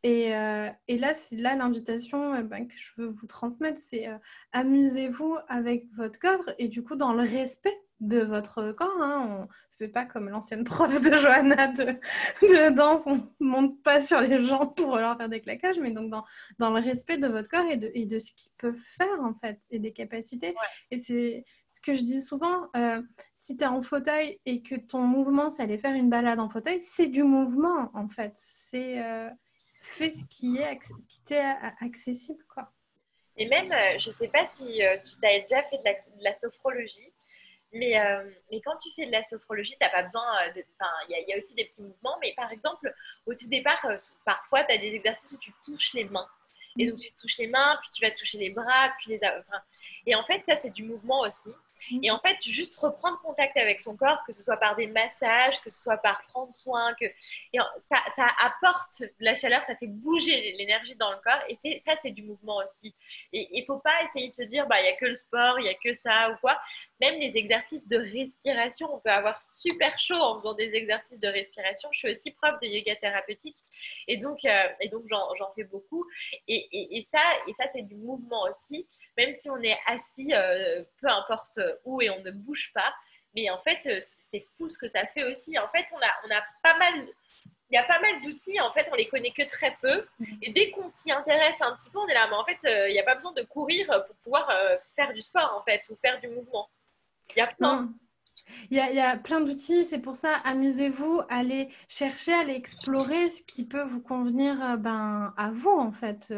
Et, 0.03 0.35
euh, 0.35 0.69
et 0.87 0.97
là, 0.97 1.13
là 1.31 1.55
l'invitation 1.55 2.33
euh, 2.33 2.41
ben, 2.41 2.67
que 2.67 2.75
je 2.77 2.91
veux 2.97 3.07
vous 3.07 3.27
transmettre, 3.27 3.79
c'est 3.89 4.07
euh, 4.07 4.17
amusez-vous 4.51 5.37
avec 5.47 5.85
votre 5.95 6.19
corps 6.19 6.43
et 6.57 6.67
du 6.67 6.83
coup 6.83 6.95
dans 6.95 7.13
le 7.13 7.21
respect 7.21 7.77
de 8.03 8.19
votre 8.19 8.71
corps. 8.71 9.01
Hein. 9.01 9.25
On 9.27 9.41
ne 9.41 9.47
fait 9.77 9.87
pas 9.87 10.05
comme 10.05 10.29
l'ancienne 10.29 10.63
prof 10.63 11.01
de 11.01 11.17
Johanna 11.17 11.67
de, 11.67 12.75
danse, 12.75 13.07
on 13.07 13.15
ne 13.39 13.45
monte 13.45 13.81
pas 13.81 14.01
sur 14.01 14.21
les 14.21 14.43
gens 14.45 14.67
pour 14.67 14.97
leur 14.97 15.17
faire 15.17 15.29
des 15.29 15.41
claquages, 15.41 15.79
mais 15.79 15.91
donc 15.91 16.09
dans, 16.11 16.23
dans 16.59 16.69
le 16.69 16.81
respect 16.81 17.17
de 17.17 17.27
votre 17.27 17.49
corps 17.49 17.69
et 17.69 17.77
de, 17.77 17.91
et 17.93 18.05
de 18.05 18.19
ce 18.19 18.31
qu'ils 18.35 18.51
peuvent 18.57 18.79
faire 18.97 19.21
en 19.21 19.33
fait 19.33 19.59
et 19.71 19.79
des 19.79 19.93
capacités. 19.93 20.55
Et 20.91 20.99
c'est 20.99 21.45
ce 21.71 21.81
que 21.81 21.95
je 21.95 22.03
dis 22.03 22.21
souvent, 22.21 22.69
euh, 22.75 23.01
si 23.33 23.57
tu 23.57 23.63
es 23.63 23.67
en 23.67 23.81
fauteuil 23.81 24.39
et 24.45 24.61
que 24.61 24.75
ton 24.75 25.01
mouvement, 25.01 25.49
c'est 25.49 25.63
aller 25.63 25.79
faire 25.79 25.95
une 25.95 26.09
balade 26.09 26.39
en 26.39 26.49
fauteuil, 26.49 26.81
c'est 26.81 27.07
du 27.07 27.23
mouvement 27.23 27.89
en 27.95 28.07
fait. 28.07 28.33
C'est 28.35 29.03
euh, 29.03 29.29
fais 29.81 30.11
ce 30.11 30.23
qui 30.25 30.57
est 30.57 30.79
qui 31.07 31.21
t'est 31.23 31.43
accessible 31.81 32.43
quoi. 32.53 32.71
Et 33.35 33.47
même, 33.47 33.71
euh, 33.71 33.97
je 33.99 34.09
ne 34.09 34.13
sais 34.13 34.27
pas 34.27 34.45
si 34.45 34.65
tu 34.75 35.25
as 35.25 35.39
déjà 35.39 35.63
fait 35.63 35.77
de 35.77 36.23
la, 36.23 36.33
sophrologie, 36.33 37.11
mais, 37.73 37.95
mais, 38.51 38.61
quand 38.61 38.75
tu 38.77 38.89
fais 38.95 39.05
de 39.05 39.11
la 39.11 39.23
sophrologie, 39.23 39.73
tu 39.73 39.77
n'as 39.81 39.89
pas 39.89 40.03
besoin. 40.03 40.23
Enfin, 40.79 40.91
il 41.09 41.25
y, 41.27 41.33
a 41.33 41.37
aussi 41.37 41.53
des 41.55 41.65
petits 41.65 41.81
mouvements, 41.81 42.17
mais 42.21 42.33
par 42.35 42.51
exemple, 42.51 42.93
au 43.25 43.33
tout 43.33 43.47
départ, 43.47 43.85
parfois, 44.25 44.63
tu 44.63 44.73
as 44.73 44.77
des 44.77 44.93
exercices 44.93 45.31
où 45.33 45.37
tu 45.37 45.53
touches 45.65 45.93
les 45.93 46.05
mains. 46.05 46.27
Et 46.77 46.89
donc, 46.89 46.99
tu 46.99 47.11
touches 47.13 47.37
les 47.37 47.47
mains, 47.47 47.77
puis 47.81 47.91
tu 47.93 48.03
vas 48.03 48.11
toucher 48.11 48.37
les 48.37 48.49
bras, 48.49 48.91
puis 48.97 49.11
les. 49.11 49.19
Enfin, 49.23 49.61
et 50.05 50.15
en 50.15 50.23
fait, 50.25 50.43
ça, 50.45 50.57
c'est 50.57 50.71
du 50.71 50.83
mouvement 50.83 51.21
aussi. 51.21 51.51
Et 52.01 52.11
en 52.11 52.19
fait, 52.19 52.37
juste 52.41 52.75
reprendre 52.77 53.19
contact 53.21 53.57
avec 53.57 53.81
son 53.81 53.95
corps, 53.95 54.23
que 54.25 54.33
ce 54.33 54.43
soit 54.43 54.57
par 54.57 54.75
des 54.75 54.87
massages, 54.87 55.61
que 55.61 55.69
ce 55.69 55.81
soit 55.81 55.97
par 55.97 56.21
prendre 56.27 56.53
soin, 56.55 56.93
que 56.99 57.05
ça, 57.79 57.97
ça, 58.15 58.27
apporte 58.39 59.03
la 59.19 59.35
chaleur, 59.35 59.63
ça 59.65 59.75
fait 59.75 59.87
bouger 59.87 60.53
l'énergie 60.57 60.95
dans 60.95 61.11
le 61.11 61.17
corps. 61.17 61.41
Et 61.49 61.81
ça, 61.85 61.93
c'est 62.01 62.11
du 62.11 62.23
mouvement 62.23 62.57
aussi. 62.57 62.93
Et 63.31 63.49
il 63.57 63.61
ne 63.61 63.65
faut 63.65 63.79
pas 63.79 64.03
essayer 64.03 64.29
de 64.29 64.35
se 64.35 64.43
dire, 64.43 64.67
bah, 64.67 64.79
il 64.79 64.83
n'y 64.83 64.89
a 64.89 64.95
que 64.95 65.05
le 65.05 65.15
sport, 65.15 65.59
il 65.59 65.63
n'y 65.63 65.69
a 65.69 65.75
que 65.75 65.93
ça 65.93 66.31
ou 66.31 66.37
quoi. 66.37 66.59
Même 67.03 67.19
les 67.19 67.35
exercices 67.35 67.85
de 67.87 67.97
respiration, 67.97 68.87
on 68.95 68.99
peut 68.99 69.09
avoir 69.09 69.41
super 69.41 69.99
chaud 69.99 70.15
en 70.15 70.35
faisant 70.35 70.53
des 70.53 70.73
exercices 70.73 71.19
de 71.19 71.27
respiration. 71.27 71.89
Je 71.91 71.99
suis 71.99 72.11
aussi 72.11 72.31
prof 72.31 72.57
de 72.61 72.67
yoga 72.67 72.95
thérapeutique 72.95 73.57
et 74.07 74.15
donc, 74.15 74.45
euh, 74.45 74.67
donc 74.89 75.03
j'en 75.09 75.51
fais 75.53 75.65
beaucoup. 75.65 76.05
Et, 76.47 76.97
et, 76.97 77.01
ça, 77.01 77.21
et 77.47 77.53
ça 77.53 77.65
c'est 77.73 77.81
du 77.81 77.95
mouvement 77.95 78.43
aussi, 78.43 78.87
même 79.17 79.31
si 79.31 79.49
on 79.49 79.61
est 79.61 79.77
assis, 79.85 80.31
euh, 80.33 80.83
peu 81.01 81.09
importe 81.09 81.59
où 81.83 82.01
et 82.01 82.09
on 82.09 82.21
ne 82.21 82.31
bouge 82.31 82.71
pas. 82.73 82.93
Mais 83.35 83.49
en 83.49 83.59
fait, 83.59 83.79
euh, 83.87 83.99
c'est 84.01 84.45
fou 84.55 84.69
ce 84.69 84.77
que 84.77 84.87
ça 84.87 85.05
fait 85.07 85.25
aussi. 85.25 85.57
En 85.59 85.67
fait, 85.69 85.85
on 85.91 85.97
a, 85.97 86.11
on 86.25 86.31
a 86.33 86.41
pas 86.61 86.77
mal 86.77 87.07
il 87.73 87.75
y 87.75 87.79
a 87.79 87.83
pas 87.85 87.99
mal 87.99 88.21
d'outils, 88.21 88.59
en 88.61 88.71
fait, 88.71 88.87
on 88.91 88.95
les 88.95 89.07
connaît 89.07 89.31
que 89.31 89.41
très 89.47 89.75
peu. 89.81 90.05
Et 90.43 90.51
dès 90.51 90.69
qu'on 90.69 90.91
s'y 90.91 91.11
intéresse 91.11 91.59
un 91.59 91.75
petit 91.75 91.89
peu, 91.89 91.97
on 91.97 92.07
est 92.07 92.13
là, 92.13 92.27
mais 92.29 92.35
en 92.35 92.45
fait, 92.45 92.59
euh, 92.65 92.87
il 92.87 92.93
n'y 92.93 92.99
a 92.99 93.03
pas 93.03 93.15
besoin 93.15 93.31
de 93.31 93.41
courir 93.41 93.87
pour 94.05 94.15
pouvoir 94.17 94.47
euh, 94.51 94.77
faire 94.95 95.11
du 95.11 95.23
sport, 95.23 95.55
en 95.59 95.63
fait, 95.63 95.81
ou 95.89 95.95
faire 95.95 96.19
du 96.19 96.27
mouvement. 96.27 96.69
Il 97.35 97.39
y 97.39 97.41
a 97.41 97.47
plein. 97.47 97.93
Il 98.69 98.77
y, 98.77 98.99
a, 98.99 99.17
plein 99.17 99.41
d'outils, 99.41 99.85
c'est 99.85 99.99
pour 99.99 100.15
ça, 100.15 100.35
amusez-vous, 100.45 101.21
allez 101.27 101.69
chercher, 101.87 102.33
allez 102.33 102.53
explorer 102.53 103.31
ce 103.31 103.41
qui 103.43 103.65
peut 103.65 103.81
vous 103.81 103.99
convenir 103.99 104.77
ben, 104.77 105.33
à 105.37 105.49
vous, 105.49 105.71
en 105.71 105.91
fait, 105.91 106.31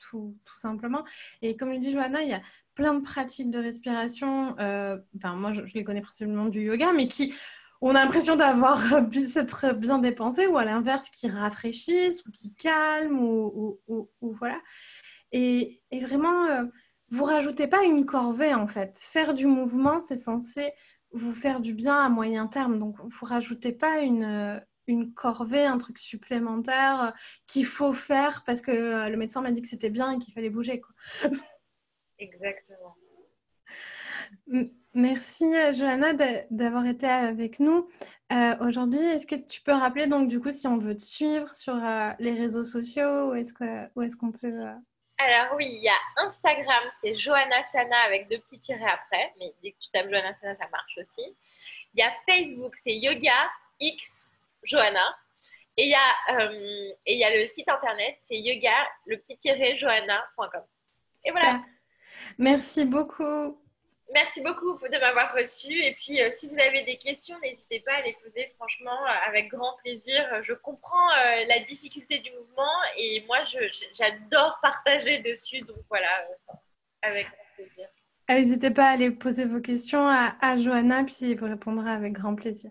tout, 0.00 0.36
tout, 0.44 0.58
simplement. 0.58 1.04
Et 1.40 1.56
comme 1.56 1.70
le 1.70 1.78
dit 1.78 1.92
Johanna, 1.92 2.22
il 2.22 2.30
y 2.30 2.34
a 2.34 2.42
plein 2.74 2.94
de 2.94 3.00
pratiques 3.00 3.50
de 3.50 3.58
respiration. 3.58 4.56
Euh, 4.58 4.98
moi, 5.24 5.52
je, 5.52 5.60
les 5.74 5.84
connais 5.84 6.00
principalement 6.00 6.46
du 6.46 6.62
yoga, 6.62 6.92
mais 6.92 7.08
qui 7.08 7.34
on 7.80 7.90
a 7.90 8.04
l'impression 8.04 8.36
d'avoir 8.36 8.80
s'être 9.26 9.72
bien 9.74 9.98
dépensé, 9.98 10.46
ou 10.46 10.56
à 10.56 10.64
l'inverse, 10.64 11.10
qui 11.10 11.28
rafraîchissent 11.28 12.24
ou 12.26 12.30
qui 12.30 12.54
calment, 12.54 13.20
ou, 13.20 14.08
voilà. 14.20 14.60
Et, 15.32 15.80
vraiment, 16.00 16.46
euh, 16.46 16.64
vous 17.12 17.24
rajoutez 17.24 17.68
pas 17.68 17.84
une 17.84 18.04
corvée 18.04 18.54
en 18.54 18.66
fait. 18.66 18.98
Faire 18.98 19.34
du 19.34 19.46
mouvement, 19.46 20.00
c'est 20.00 20.16
censé 20.16 20.72
vous 21.12 21.34
faire 21.34 21.60
du 21.60 21.74
bien 21.74 21.96
à 22.02 22.08
moyen 22.08 22.46
terme. 22.46 22.78
Donc, 22.78 22.96
vous 22.98 23.26
rajoutez 23.26 23.72
pas 23.72 24.00
une, 24.00 24.60
une 24.86 25.12
corvée, 25.12 25.64
un 25.64 25.78
truc 25.78 25.98
supplémentaire 25.98 27.14
qu'il 27.46 27.66
faut 27.66 27.92
faire 27.92 28.42
parce 28.44 28.62
que 28.62 29.08
le 29.10 29.16
médecin 29.16 29.42
m'a 29.42 29.50
dit 29.50 29.62
que 29.62 29.68
c'était 29.68 29.90
bien 29.90 30.12
et 30.12 30.18
qu'il 30.18 30.32
fallait 30.32 30.50
bouger. 30.50 30.80
Quoi. 30.80 31.30
Exactement. 32.18 32.96
Merci 34.94 35.44
euh, 35.44 35.72
Johanna 35.72 36.14
d'avoir 36.50 36.86
été 36.86 37.06
avec 37.06 37.60
nous 37.60 37.88
euh, 38.32 38.56
aujourd'hui. 38.60 39.00
Est-ce 39.00 39.26
que 39.26 39.36
tu 39.36 39.62
peux 39.62 39.72
rappeler 39.72 40.06
donc 40.06 40.28
du 40.28 40.40
coup 40.40 40.50
si 40.50 40.66
on 40.66 40.78
veut 40.78 40.96
te 40.96 41.02
suivre 41.02 41.54
sur 41.54 41.74
euh, 41.74 42.10
les 42.18 42.32
réseaux 42.32 42.64
sociaux 42.64 43.30
où 43.30 43.34
est-ce 43.34 43.52
qu'on 43.54 44.02
est 44.02 44.16
qu'on 44.16 44.32
peut 44.32 44.64
Alors 45.24 45.54
oui, 45.56 45.66
il 45.70 45.82
y 45.82 45.88
a 45.88 45.96
Instagram, 46.16 46.84
c'est 47.00 47.14
Johanna 47.14 47.62
Sana 47.62 47.96
avec 48.06 48.28
deux 48.28 48.38
petits 48.40 48.58
tirets 48.58 48.90
après, 48.90 49.32
mais 49.38 49.52
dès 49.62 49.72
que 49.72 49.78
tu 49.78 49.90
tapes 49.92 50.10
Johanna 50.10 50.32
Sana, 50.32 50.54
ça 50.56 50.68
marche 50.70 50.98
aussi. 50.98 51.22
Il 51.94 52.00
y 52.00 52.02
a 52.02 52.12
Facebook, 52.28 52.74
c'est 52.76 52.96
Yoga 52.96 53.50
X 53.78 54.30
Johanna. 54.64 55.16
Et 55.76 55.84
il 55.84 55.90
y 55.90 55.94
a, 55.94 56.50
et 57.06 57.14
il 57.14 57.18
y 57.18 57.24
a 57.24 57.34
le 57.34 57.46
site 57.46 57.68
internet, 57.68 58.18
c'est 58.20 58.38
yoga 58.38 58.74
le 59.06 59.16
petit 59.18 59.36
tiré 59.38 59.78
johanna.com. 59.78 60.62
Et 61.24 61.30
voilà. 61.30 61.62
Merci 62.36 62.84
beaucoup. 62.84 63.58
Merci 64.12 64.42
beaucoup 64.42 64.76
de 64.76 65.00
m'avoir 65.00 65.34
reçu. 65.34 65.72
Et 65.72 65.94
puis, 65.94 66.20
euh, 66.20 66.28
si 66.30 66.46
vous 66.46 66.58
avez 66.58 66.82
des 66.82 66.96
questions, 66.96 67.38
n'hésitez 67.42 67.80
pas 67.80 67.94
à 67.94 68.02
les 68.02 68.14
poser. 68.22 68.46
Franchement, 68.56 69.06
euh, 69.06 69.28
avec 69.28 69.48
grand 69.48 69.76
plaisir. 69.82 70.22
Je 70.42 70.52
comprends 70.52 71.10
euh, 71.10 71.44
la 71.48 71.60
difficulté 71.60 72.18
du 72.18 72.30
mouvement 72.32 72.72
et 72.98 73.24
moi, 73.26 73.38
j'adore 73.44 74.58
partager 74.60 75.20
dessus. 75.20 75.60
Donc 75.62 75.78
voilà, 75.88 76.08
avec 77.00 77.26
grand 77.26 77.44
plaisir. 77.56 77.88
N'hésitez 78.28 78.70
pas 78.70 78.88
à 78.88 78.92
aller 78.92 79.10
poser 79.10 79.46
vos 79.46 79.60
questions 79.60 80.06
à, 80.06 80.36
à 80.40 80.56
Johanna, 80.56 81.04
puis 81.04 81.16
il 81.20 81.38
vous 81.38 81.46
répondra 81.46 81.92
avec 81.92 82.12
grand 82.12 82.34
plaisir. 82.34 82.70